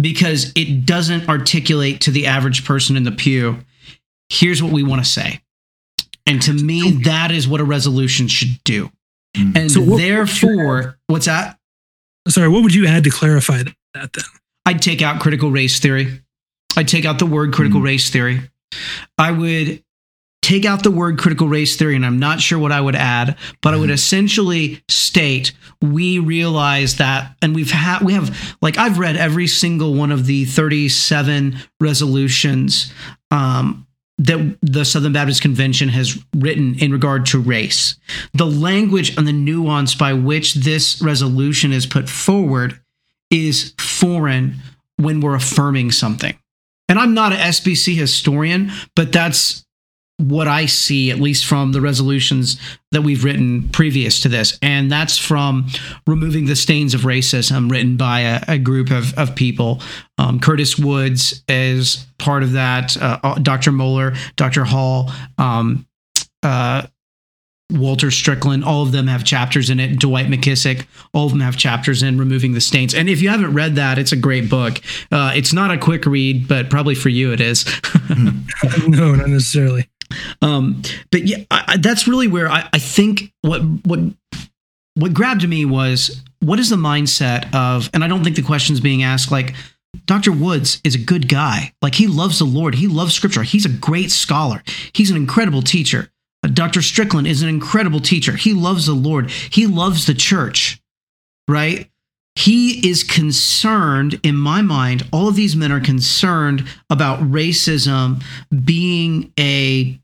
[0.00, 3.58] because it doesn't articulate to the average person in the pew
[4.30, 5.40] here's what we want to say.
[6.26, 8.90] And to me that is what a resolution should do.
[9.36, 9.56] Mhm.
[9.56, 11.58] And So what- therefore, what's that?
[12.28, 14.24] Sorry, what would you add to clarify that, that then?
[14.68, 16.20] I'd take out critical race theory.
[16.76, 17.84] I'd take out the word critical Mhm.
[17.84, 18.42] race theory.
[19.16, 19.82] I would
[20.42, 23.36] take out the word critical race theory, and I'm not sure what I would add,
[23.62, 23.94] but I would Mhm.
[23.94, 29.94] essentially state we realize that, and we've had we have like I've read every single
[29.94, 32.92] one of the 37 resolutions
[33.30, 33.86] um,
[34.18, 37.94] that the Southern Baptist Convention has written in regard to race.
[38.34, 42.80] The language and the nuance by which this resolution is put forward
[43.30, 44.56] is foreign
[44.96, 46.36] when we're affirming something.
[46.88, 49.64] And I'm not an SBC historian, but that's
[50.18, 52.58] what I see, at least from the resolutions
[52.90, 54.58] that we've written previous to this.
[54.62, 55.68] And that's from
[56.06, 59.80] Removing the Stains of Racism, written by a, a group of, of people.
[60.16, 63.70] Um, Curtis Woods is part of that, uh, Dr.
[63.70, 64.64] Mohler, Dr.
[64.64, 65.86] Hall, um,
[66.42, 66.86] uh,
[67.70, 69.98] Walter Strickland, all of them have chapters in it.
[69.98, 72.94] Dwight McKissic, all of them have chapters in Removing the Stains.
[72.94, 74.80] And if you haven't read that, it's a great book.
[75.12, 77.66] Uh, it's not a quick read, but probably for you it is.
[78.88, 79.86] no, not necessarily.
[80.40, 84.00] Um, but yeah, I, that's really where I, I think what what
[84.94, 88.80] what grabbed me was what is the mindset of, and I don't think the question's
[88.80, 89.54] being asked like.
[90.04, 90.32] Dr.
[90.32, 91.72] Woods is a good guy.
[91.80, 92.74] Like he loves the Lord.
[92.74, 93.42] He loves scripture.
[93.42, 94.62] He's a great scholar.
[94.92, 96.10] He's an incredible teacher.
[96.42, 96.82] Dr.
[96.82, 98.36] Strickland is an incredible teacher.
[98.36, 99.30] He loves the Lord.
[99.30, 100.80] He loves the church,
[101.48, 101.90] right?
[102.36, 108.22] He is concerned, in my mind, all of these men are concerned about racism
[108.64, 109.98] being a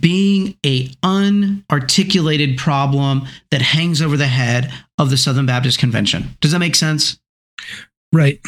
[0.00, 6.36] being a unarticulated problem that hangs over the head of the Southern Baptist Convention.
[6.40, 7.18] Does that make sense?
[8.12, 8.40] Right.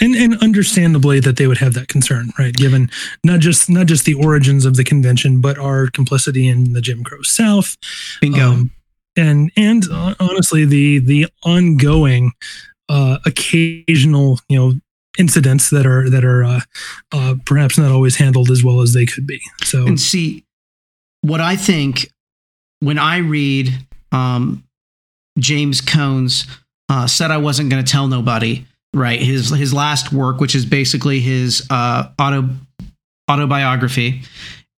[0.00, 2.54] And and understandably that they would have that concern, right?
[2.54, 2.88] Given
[3.24, 7.02] not just not just the origins of the convention, but our complicity in the Jim
[7.02, 7.76] Crow South,
[8.20, 8.40] Bingo.
[8.40, 8.70] um,
[9.16, 12.32] and and uh, honestly the the ongoing
[12.88, 14.72] uh, occasional you know
[15.18, 16.60] incidents that are that are uh,
[17.12, 19.40] uh, perhaps not always handled as well as they could be.
[19.64, 20.44] So and see
[21.22, 22.10] what I think
[22.80, 23.72] when I read
[24.12, 24.64] um,
[25.38, 26.46] James Cone's
[26.88, 28.64] uh, said I wasn't going to tell nobody.
[28.94, 32.48] Right, his his last work, which is basically his uh, auto
[33.30, 34.22] autobiography,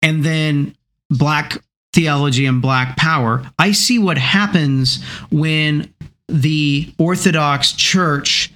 [0.02, 0.76] and then
[1.10, 3.44] Black Theology and Black Power.
[3.58, 5.94] I see what happens when
[6.28, 8.52] the Orthodox Church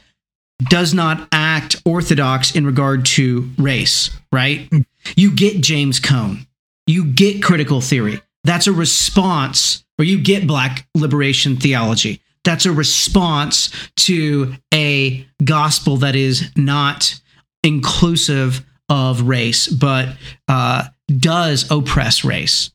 [0.69, 4.11] does not act orthodox in regard to race.
[4.33, 4.69] Right,
[5.17, 6.47] you get James Cone
[6.87, 8.21] you get critical theory.
[8.45, 12.21] That's a response, or you get black liberation theology.
[12.45, 17.21] That's a response to a gospel that is not
[17.63, 20.17] inclusive of race, but
[20.49, 22.71] uh, does oppress race.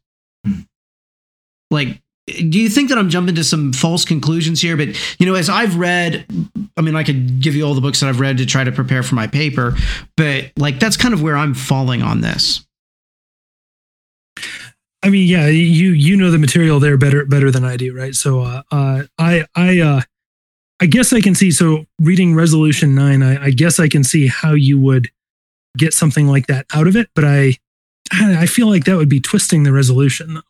[0.45, 0.61] Hmm.
[1.72, 4.78] Like, do you think that I'm jumping to some false conclusions here?
[4.78, 4.89] But
[5.20, 6.26] you know, as I've read,
[6.78, 8.72] I mean, I could give you all the books that I've read to try to
[8.72, 9.76] prepare for my paper,
[10.15, 12.65] but like that's kind of where I'm falling on this.
[15.02, 18.14] I mean, yeah, you you know the material there better better than I do, right?
[18.14, 20.02] So, uh, uh, I I uh,
[20.82, 21.52] I guess I can see.
[21.52, 25.10] So, reading Resolution Nine, I, I guess I can see how you would
[25.78, 27.56] get something like that out of it, but I
[28.12, 30.34] I feel like that would be twisting the resolution.
[30.36, 30.41] Though.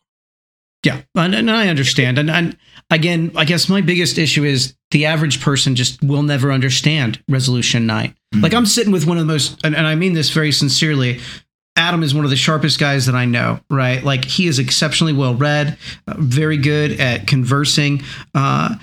[0.86, 2.18] Yeah, and, and I understand.
[2.18, 2.58] And, and
[2.89, 7.86] again, I guess my biggest issue is the average person just will never understand Resolution
[7.86, 8.16] 9.
[8.34, 8.41] Mhm.
[8.41, 11.20] Like I'm sitting with one of the most, and, and I mean this very sincerely.
[11.80, 14.03] Adam is one of the sharpest guys that I know, right?
[14.03, 15.77] Like he is exceptionally well read,
[16.07, 18.03] uh, very good at conversing.
[18.36, 18.75] Uh,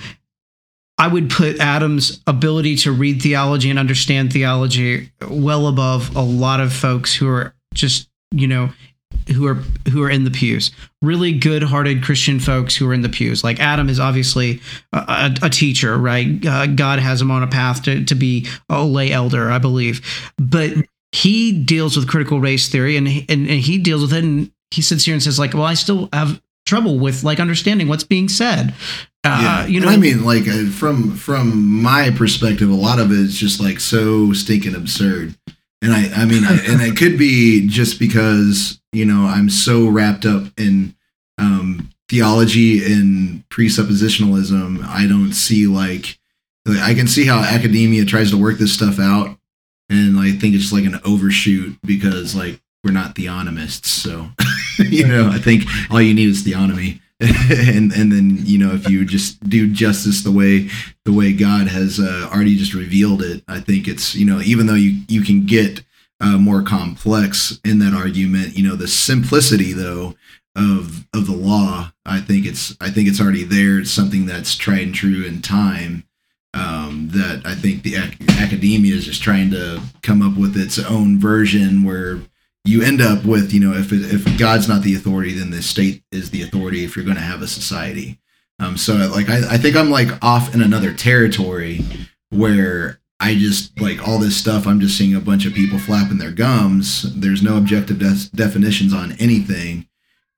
[0.99, 6.61] I would put Adam's ability to read theology and understand theology well above a lot
[6.61, 8.71] of folks who are just, you know,
[9.29, 9.57] who are
[9.91, 10.71] who are in the pews.
[11.03, 13.45] Really good-hearted Christian folks who are in the pews.
[13.45, 14.61] Like Adam is obviously
[14.95, 16.45] a, a, teacher, right?
[16.47, 20.33] Uh, God has him on a path to, to be a lay elder, I believe.
[20.39, 20.77] But
[21.13, 24.83] he deals with critical race theory, and, and and he deals with it, and he
[24.83, 28.29] sits here and says, like, well, I still have trouble with like understanding what's being
[28.29, 28.75] said.
[29.25, 32.99] Uh, yeah, you know, And I mean, like uh, from from my perspective, a lot
[32.99, 35.35] of it is just like so stinking absurd.
[35.83, 39.89] And I, I mean, I, and it could be just because you know I'm so
[39.89, 40.95] wrapped up in
[41.39, 44.85] um, theology and presuppositionalism.
[44.85, 46.19] I don't see like,
[46.65, 49.39] like I can see how academia tries to work this stuff out,
[49.89, 53.87] and I think it's like an overshoot because like we're not theonomists.
[53.87, 54.29] So
[54.79, 57.01] you know, I think all you need is theonomy.
[57.21, 60.69] and and then you know if you just do justice the way
[61.07, 64.67] the way God has uh, already just revealed it, I think it's you know even
[64.67, 65.83] though you you can get
[66.21, 70.15] uh, more complex in that argument, you know the simplicity though
[70.55, 73.79] of of the law, I think it's I think it's already there.
[73.79, 76.05] It's something that's tried and true in time.
[76.57, 80.79] Um, that I think the ac- academia is just trying to come up with its
[80.79, 82.21] own version where
[82.65, 86.03] you end up with you know if if God's not the authority, then the state
[86.11, 86.83] is the authority.
[86.85, 88.19] If you're going to have a society,
[88.59, 91.81] um, so like I, I think I'm like off in another territory
[92.31, 94.67] where I just like all this stuff.
[94.67, 97.03] I'm just seeing a bunch of people flapping their gums.
[97.15, 99.89] There's no objective des- definitions on anything,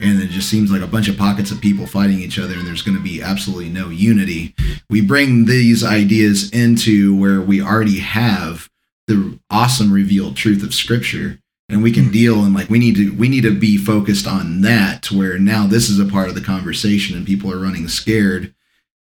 [0.01, 2.67] and it just seems like a bunch of pockets of people fighting each other, and
[2.67, 4.55] there's going to be absolutely no unity.
[4.89, 8.69] We bring these ideas into where we already have
[9.09, 12.13] the awesome revealed truth of Scripture and we can hmm.
[12.13, 15.67] deal and like we need to we need to be focused on that where now
[15.67, 18.55] this is a part of the conversation and people are running scared.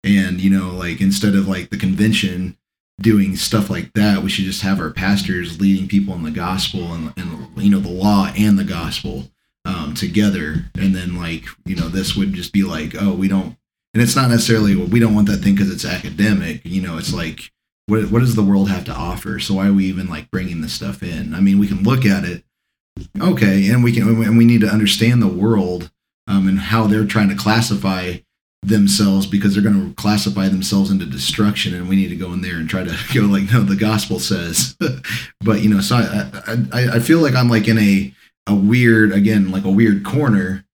[0.04, 2.58] And you know like instead of like the convention
[3.02, 6.94] doing stuff like that we should just have our pastors leading people in the gospel
[6.94, 9.30] and, and you know the law and the gospel
[9.66, 10.66] um, together.
[10.76, 13.57] And then like you know this would just be like oh we don't
[13.93, 16.97] and it's not necessarily well, we don't want that thing because it's academic you know
[16.97, 17.51] it's like
[17.88, 19.39] what, what does the world have to offer?
[19.39, 21.34] So why are we even like bringing this stuff in?
[21.34, 22.43] I mean we can look at it
[23.20, 25.91] okay and we can and we need to understand the world
[26.28, 28.18] um, and how they're trying to classify
[28.61, 32.41] themselves because they're going to classify themselves into destruction and we need to go in
[32.41, 34.76] there and try to go like no the gospel says.
[35.41, 38.14] But you know so I, I i feel like i'm like in a
[38.48, 40.66] a weird again like a weird corner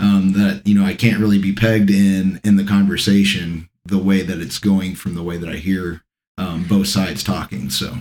[0.00, 4.22] um that you know i can't really be pegged in in the conversation the way
[4.22, 6.02] that it's going from the way that i hear
[6.38, 7.98] um both sides talking so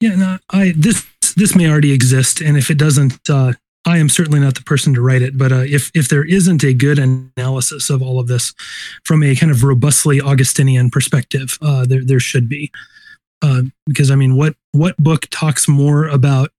[0.00, 1.04] Yeah, no, I this
[1.36, 3.52] this may already exist, and if it doesn't, uh,
[3.86, 5.36] I am certainly not the person to write it.
[5.36, 8.54] But uh, if if there isn't a good analysis of all of this
[9.04, 12.70] from a kind of robustly Augustinian perspective, uh, there there should be,
[13.42, 16.50] uh, because I mean, what what book talks more about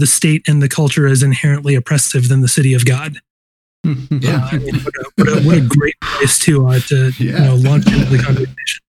[0.00, 3.18] the state and the culture is inherently oppressive than the city of God?
[4.10, 4.44] Yeah.
[4.44, 7.32] Uh, I mean, what, a, what, a, what a great place to uh, to you
[7.32, 8.80] know launch into the conversation.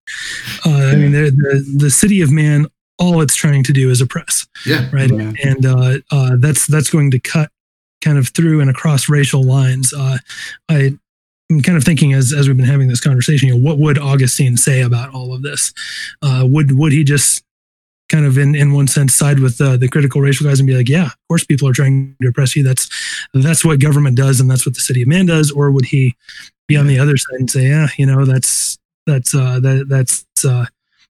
[0.65, 2.65] Uh, I mean, the, the the city of man,
[2.99, 5.31] all it's trying to do is oppress yeah right Yeah.
[5.43, 7.49] and uh, uh, that's that's going to cut
[8.03, 10.17] kind of through and across racial lines uh,
[10.69, 10.91] i
[11.49, 13.97] am kind of thinking as as we've been having this conversation you know what would
[13.97, 15.73] augustine say about all of this
[16.21, 17.43] uh, would would he just
[18.11, 20.75] kind of in in one sense side with uh, the critical racial guys and be
[20.75, 22.89] like yeah of course people are trying to oppress you that's
[23.33, 26.15] that's what government does and that's what the city of man does or would he
[26.67, 30.25] be on the other side and say yeah you know that's that's uh that that's
[30.45, 30.65] uh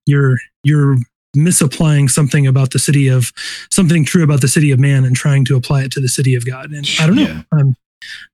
[0.06, 0.98] you're you're
[1.36, 3.32] misapplying something about the city of
[3.70, 6.36] something true about the city of man and trying to apply it to the city
[6.36, 6.72] of God.
[6.72, 7.22] And I don't know.
[7.22, 7.42] Yeah.
[7.52, 7.76] Um,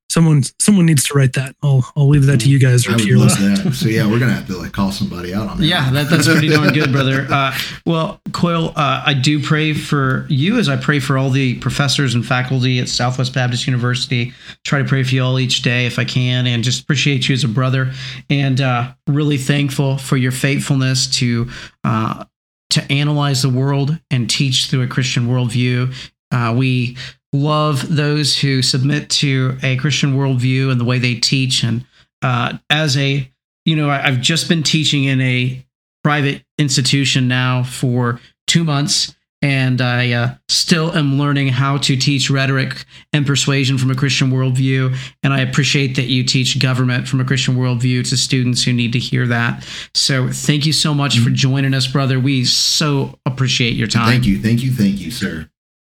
[0.10, 1.56] someone someone needs to write that.
[1.62, 3.74] I'll I'll leave that to you guys I or would to your love that.
[3.74, 5.66] So yeah, we're gonna have to like call somebody out on that.
[5.66, 7.28] Yeah, that, that's pretty darn good, brother.
[7.38, 7.56] Uh,
[7.86, 12.16] well, Coyle, uh, I do pray for you as I pray for all the professors
[12.16, 14.34] and faculty at Southwest Baptist University.
[14.64, 17.34] Try to pray for you all each day if I can, and just appreciate you
[17.34, 17.92] as a brother,
[18.30, 21.50] and uh, really thankful for your faithfulness to
[21.84, 22.24] uh,
[22.72, 25.94] to analyze the world and teach through a Christian worldview.
[26.32, 26.98] Uh, we
[27.34, 31.64] love those who submit to a Christian worldview and the way they teach.
[31.64, 31.86] And
[32.22, 33.30] uh, as a,
[33.66, 35.66] you know, I, I've just been teaching in a
[36.04, 39.14] private institution now for two months.
[39.44, 44.32] And I uh, still am learning how to teach rhetoric and persuasion from a Christian
[44.32, 44.98] worldview.
[45.22, 48.94] And I appreciate that you teach government from a Christian worldview to students who need
[48.94, 49.64] to hear that.
[49.94, 52.20] So thank you so much for joining us, brother.
[52.20, 54.10] We so appreciate your time.
[54.10, 55.48] Thank you, thank you, thank you, sir.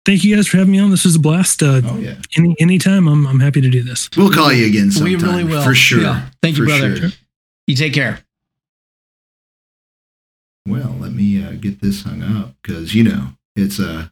[0.06, 0.90] Thank you guys for having me on.
[0.90, 1.62] This was a blast.
[1.62, 4.10] Uh, Oh yeah, any anytime, I'm I'm happy to do this.
[4.18, 5.14] we'll call you again sometime.
[5.14, 5.64] We really will.
[5.64, 6.02] for sure.
[6.02, 6.30] Yeah.
[6.42, 6.96] Thank you, For brother.
[6.98, 7.10] sure.
[7.68, 8.20] You take care.
[10.68, 14.12] Well, let me uh, get this hung up because you know it's a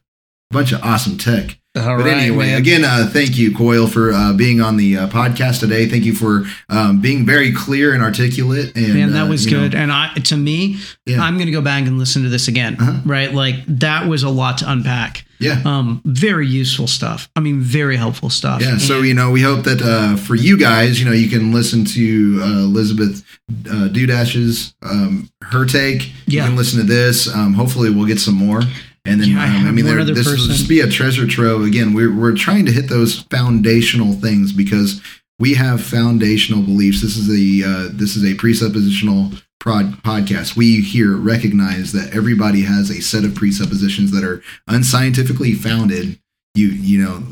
[0.50, 1.58] bunch of awesome tech.
[1.76, 2.58] All but right, anyway, man.
[2.58, 5.86] again, uh, thank you, Coyle, for uh, being on the uh, podcast today.
[5.86, 8.74] Thank you for um, being very clear and articulate.
[8.74, 9.76] And Man, that uh, was you know, good.
[9.76, 11.20] And I, to me, Yeah.
[11.20, 12.76] I'm going to go back and listen to this again.
[12.80, 13.00] Uh-huh.
[13.06, 13.32] Right?
[13.32, 15.24] Like that was a lot to unpack.
[15.38, 15.62] yeah.
[15.64, 17.30] Um, very useful stuff.
[17.36, 18.60] I mean, very helpful stuff.
[18.62, 21.52] Yeah, so you know, we hope that uh, for you guys, you know, you can
[21.52, 23.24] listen to uh, Elizabeth
[23.68, 26.10] uh, Dudash's um, her take.
[26.26, 26.42] Yeah.
[26.42, 27.32] You can listen to this.
[27.32, 28.62] Um, hopefully, we'll get some more.
[29.10, 31.64] And then, Yeah, I um, I, mean, there, this will just be a treasure trove.
[31.64, 35.00] Again, we're we're trying to hit those foundational things because
[35.40, 37.02] we have foundational beliefs.
[37.02, 40.56] This is a uh, this is a presuppositional prod podcast.
[40.56, 46.20] We here recognize that everybody has a set of presuppositions that are unscientifically founded.
[46.54, 47.24] You you know,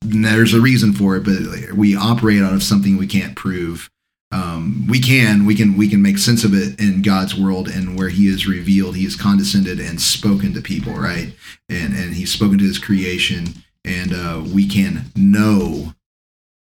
[0.00, 3.88] there's a reason for it, but we operate out of something we can't prove.
[4.30, 7.96] Um, we can we can we can make sense of it in God's world and
[7.96, 8.96] where He is revealed.
[8.96, 11.32] He has condescended and spoken to people, right?
[11.68, 13.54] And and He's spoken to His creation,
[13.84, 15.94] and uh, we can know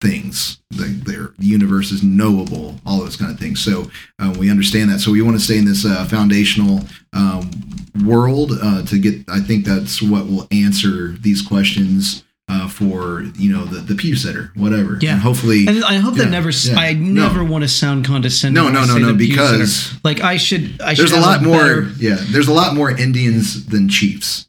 [0.01, 0.57] things.
[0.72, 3.64] The, the universe is knowable, all those kind of things.
[3.64, 3.89] So
[4.20, 4.99] uh, we understand that.
[4.99, 6.82] So we want to stay in this uh, foundational
[7.14, 7.49] um,
[8.05, 9.24] world uh, to get.
[9.30, 14.15] I think that's what will answer these questions uh, for you know the the pew
[14.15, 14.97] sitter, whatever.
[15.01, 15.13] Yeah.
[15.13, 15.65] And hopefully.
[15.67, 16.49] And I hope that never.
[16.49, 16.75] yeah.
[16.77, 17.27] I No.
[17.27, 18.61] never want to sound condescending.
[18.63, 19.13] no, no, no, no.
[19.13, 19.51] the pew sitter.
[19.57, 20.79] Because like I should.
[20.81, 21.57] I there's should a lot more.
[21.57, 24.47] better- Yeah, there's a lot more Indians than chiefs.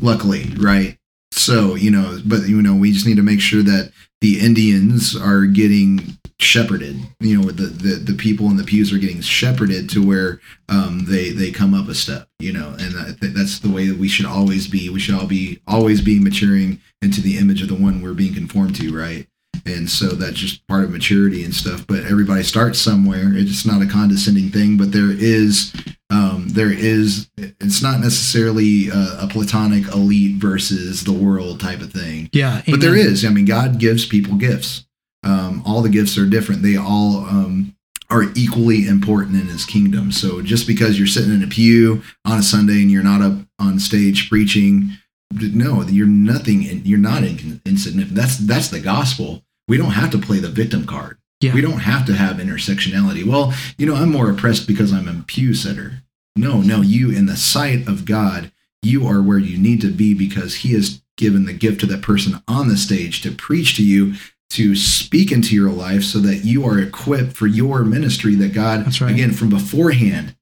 [0.00, 0.96] Luckily, right?
[1.32, 5.14] So you know, but you know, we just need to make sure that the Indians
[5.16, 6.98] are getting shepherded.
[7.20, 11.04] You know, the the, the people in the pews are getting shepherded to where um,
[11.06, 12.28] they they come up a step.
[12.38, 14.88] You know, and that's the way that we should always be.
[14.88, 18.34] We should all be always be maturing into the image of the one we're being
[18.34, 19.26] conformed to, right?
[19.66, 21.86] And so that's just part of maturity and stuff.
[21.86, 23.32] But everybody starts somewhere.
[23.34, 25.74] It's not a condescending thing, but there is
[26.10, 31.92] um, there is it's not necessarily a, a platonic elite versus the world type of
[31.92, 34.86] thing Yeah, but there is i mean god gives people gifts
[35.22, 36.62] um, all the gifts are different.
[36.62, 37.76] They all um,
[38.10, 40.12] are equally important in his kingdom.
[40.12, 43.34] So just because you're sitting in a pew on a sunday and you're not up
[43.58, 44.90] on stage preaching
[45.32, 48.16] no you're nothing you're not in, insignificant.
[48.16, 49.42] That's that's the gospel.
[49.68, 51.18] We don't have to play the victim card.
[51.40, 51.54] Yeah.
[51.54, 53.24] we don't have to have intersectionality.
[53.24, 56.02] Well you know i'm more oppressed because i'm a pew sitter
[56.36, 58.50] no no you in the sight of god
[58.82, 62.02] you are where you need to be because he has given the gift to that
[62.02, 64.14] person on the stage to preach to you
[64.50, 68.84] to speak into your life so that you are equipped for your ministry that god
[68.84, 69.12] That's right.
[69.12, 70.36] again from beforehand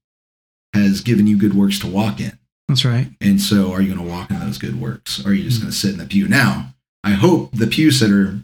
[0.73, 2.37] has given you good works to walk in.
[2.67, 3.07] That's right.
[3.19, 5.25] and so are you going to walk in those good works?
[5.25, 5.61] Or are you just mm.
[5.61, 6.27] going to sit in the pew?
[6.27, 8.41] Now i hope the pew sitter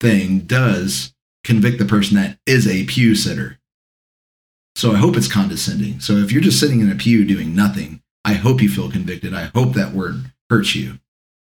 [0.00, 1.12] thing does
[1.44, 3.58] convict the person that is a pew sitter.
[4.76, 6.00] So i hope it's condescending.
[6.00, 9.34] So if you're just sitting in a pew doing nothing i hope you feel convicted.
[9.34, 10.98] I hope that word hurts you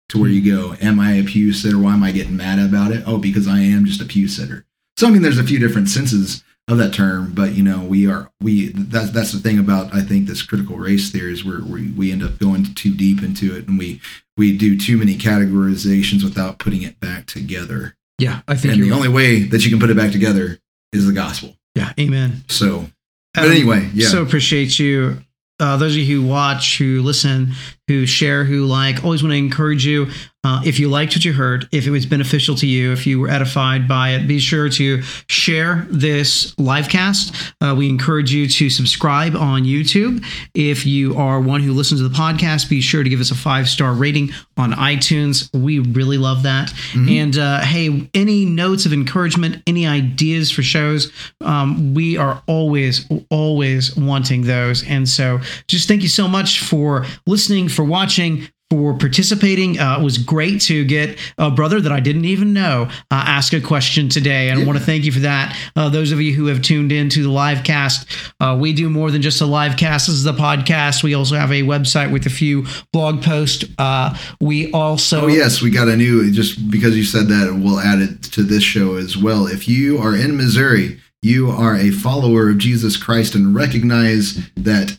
[0.08, 2.92] to where you go am i a pew sitter why am i getting mad about
[2.92, 4.64] it oh because i am just a pew sitter
[4.96, 8.08] so i mean there's a few different senses of that term but you know we
[8.08, 11.60] are we that's that's the thing about i think this critical race theory is where
[11.60, 14.00] we, we end up going too deep into it and we
[14.36, 18.90] we do too many categorizations without putting it back together Yeah, I think and the
[18.90, 18.96] right.
[18.96, 20.58] only way that you can put it back together
[20.92, 22.44] is the gospel Yeah, amen.
[22.48, 22.86] so
[23.34, 25.18] but Um, anyway yeah So appreciate you.
[25.58, 27.52] Uh, those of you who watch, who listen,
[27.88, 30.08] who share, who like, always want to encourage you.
[30.46, 33.18] Uh, if you liked what you heard, if it was beneficial to you, if you
[33.18, 37.34] were edified by it, be sure to share this live cast.
[37.60, 40.24] Uh, we encourage you to subscribe on YouTube.
[40.54, 43.34] If you are one who listens to the podcast, be sure to give us a
[43.34, 45.52] five star rating on iTunes.
[45.52, 46.72] We really love that.
[46.94, 53.04] And uh, hey, any notes of encouragement, any ideas for shows, um, we are always,
[53.30, 54.84] always wanting those.
[54.84, 59.78] And so just thank you so much for listening, for watching, for participating.
[59.78, 63.52] Uh, it was great to get a brother that I didn't even know uh, ask
[63.52, 64.50] a question today.
[64.50, 65.56] And I want to thank you for that.
[65.76, 68.08] Uh, those of you who have tuned in to the live cast,
[68.40, 70.06] uh, we do more than just a live cast.
[70.06, 71.04] This is the podcast.
[71.04, 73.64] We also have a website with a few blog posts.
[73.78, 75.22] Uh, we also.
[75.22, 76.30] Oh yes, we got a new.
[76.32, 79.46] Just because you said that, we'll add it to this show as well.
[79.46, 84.98] If you are in Missouri, you are a follower of Jesus Christ and recognize that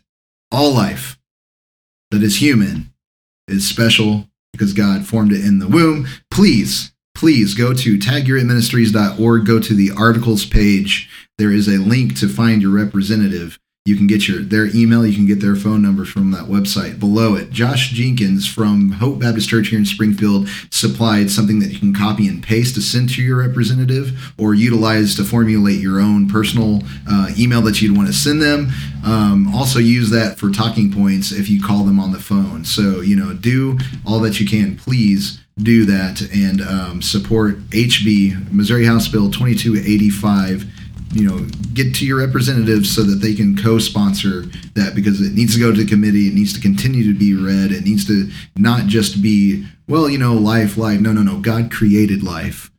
[0.51, 1.19] all life
[2.11, 2.91] that is human
[3.47, 6.07] is special because God formed it in the womb.
[6.31, 11.09] Please, please go to tagyourministries.org, go to the articles page.
[11.37, 13.59] There is a link to find your representative.
[13.87, 16.99] You can get your their email, you can get their phone number from that website.
[16.99, 21.79] Below it, Josh Jenkins from Hope Baptist Church here in Springfield supplied something that you
[21.79, 26.27] can copy and paste to send to your representative or utilize to formulate your own
[26.27, 28.67] personal uh, email that you'd want to send them.
[29.05, 32.65] Um, also, use that for talking points if you call them on the phone.
[32.65, 34.75] So, you know, do all that you can.
[34.75, 40.76] Please do that and um, support HB, Missouri House Bill 2285
[41.11, 41.39] you know
[41.73, 44.41] get to your representatives so that they can co-sponsor
[44.73, 47.33] that because it needs to go to the committee it needs to continue to be
[47.33, 50.99] read it needs to not just be well you know life life.
[50.99, 51.39] No no no.
[51.39, 52.71] God created life.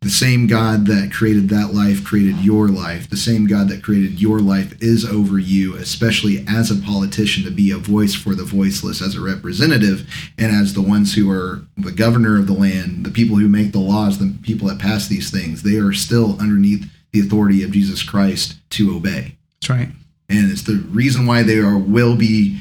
[0.00, 3.10] The same god that created that life created your life.
[3.10, 7.50] The same god that created your life is over you especially as a politician to
[7.50, 10.08] be a voice for the voiceless as a representative
[10.38, 13.72] and as the ones who are the governor of the land the people who make
[13.72, 15.62] the laws the people that pass these things.
[15.62, 19.36] They are still underneath the authority of Jesus Christ to obey.
[19.60, 19.88] That's right.
[20.28, 22.60] And it's the reason why they are will be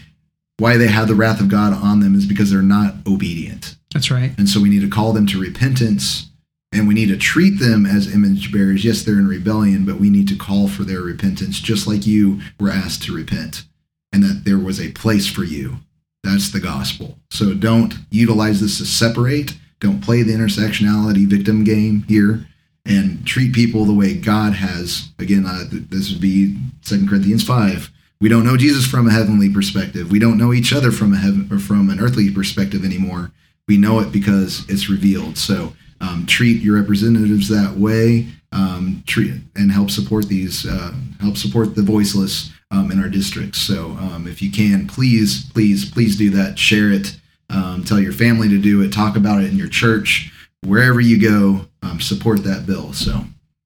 [0.57, 3.75] why they have the wrath of God on them is because they're not obedient.
[3.93, 4.31] That's right.
[4.37, 6.29] And so we need to call them to repentance
[6.73, 8.83] and we need to treat them as image bearers.
[8.83, 12.39] Yes, they're in rebellion, but we need to call for their repentance just like you
[12.59, 13.63] were asked to repent
[14.11, 15.77] and that there was a place for you.
[16.23, 17.17] That's the gospel.
[17.29, 19.57] So don't utilize this to separate.
[19.79, 22.47] Don't play the intersectionality victim game here
[22.87, 25.09] and treat people the way God has.
[25.19, 27.91] Again, uh, this would be Second Corinthians 5.
[28.19, 30.09] We don't know Jesus from a heavenly perspective.
[30.09, 33.31] We don't know each other from a heaven or from an earthly perspective anymore.
[33.67, 35.37] We know it because it's revealed.
[35.37, 38.27] So um, treat your representatives that way.
[38.53, 40.65] Um, treat and help support these.
[40.65, 43.59] Uh, help support the voiceless um, in our districts.
[43.59, 46.57] So um, if you can, please, please, please do that.
[46.57, 47.17] Share it.
[47.49, 48.91] Um, tell your family to do it.
[48.91, 50.31] Talk about it in your church
[50.63, 52.93] wherever you go, um, support that bill.
[52.93, 53.23] So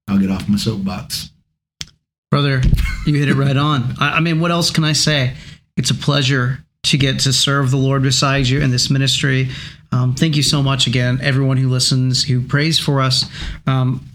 [0.08, 1.30] I'll get off my soapbox.
[2.30, 2.62] Brother,
[3.06, 3.96] you hit it right on.
[4.00, 5.34] I, I mean, what else can I say?
[5.76, 9.50] It's a pleasure to get to serve the Lord beside you in this ministry.
[9.92, 13.26] Um, thank you so much again, everyone who listens, who prays for us.
[13.68, 14.06] Um,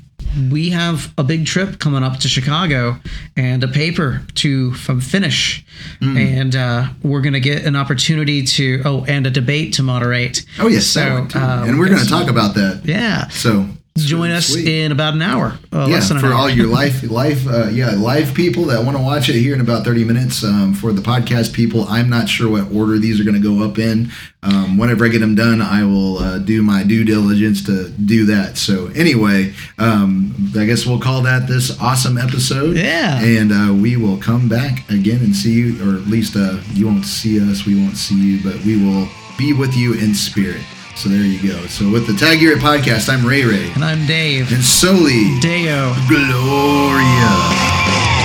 [0.50, 2.96] we have a big trip coming up to Chicago
[3.36, 5.64] and a paper to from finish,
[6.00, 6.16] Mm.
[6.40, 10.44] and uh, we're going to get an opportunity to oh, and a debate to moderate.
[10.58, 11.28] Oh yes, So, um,
[11.68, 12.80] and we're going to talk about that.
[12.84, 13.66] Yeah, So
[14.04, 14.66] join us sweet.
[14.68, 15.58] in about an hour.
[15.72, 16.34] Uh, yeah, less than an for hour.
[16.34, 19.60] all your life, life, uh, yeah, live people that want to watch it here in
[19.60, 20.44] about thirty minutes.
[20.44, 23.64] Um, for the podcast people, I'm not sure what order these are going to go
[23.64, 24.10] up in.
[24.42, 28.26] Um, whenever I get them done, I will uh, do my due diligence to do
[28.26, 28.56] that.
[28.56, 32.76] So anyway, um, I guess we'll call that this awesome episode.
[32.76, 33.20] Yeah.
[33.20, 36.86] and uh, we will come back again and see you, or at least uh, you
[36.86, 40.62] won't see us, we won't see you, but we will be with you in spirit.
[40.96, 41.66] So there you go.
[41.66, 45.94] So with the Tag Gear podcast, I'm Ray Ray and I'm Dave and Soli Deo.
[46.08, 48.15] Gloria.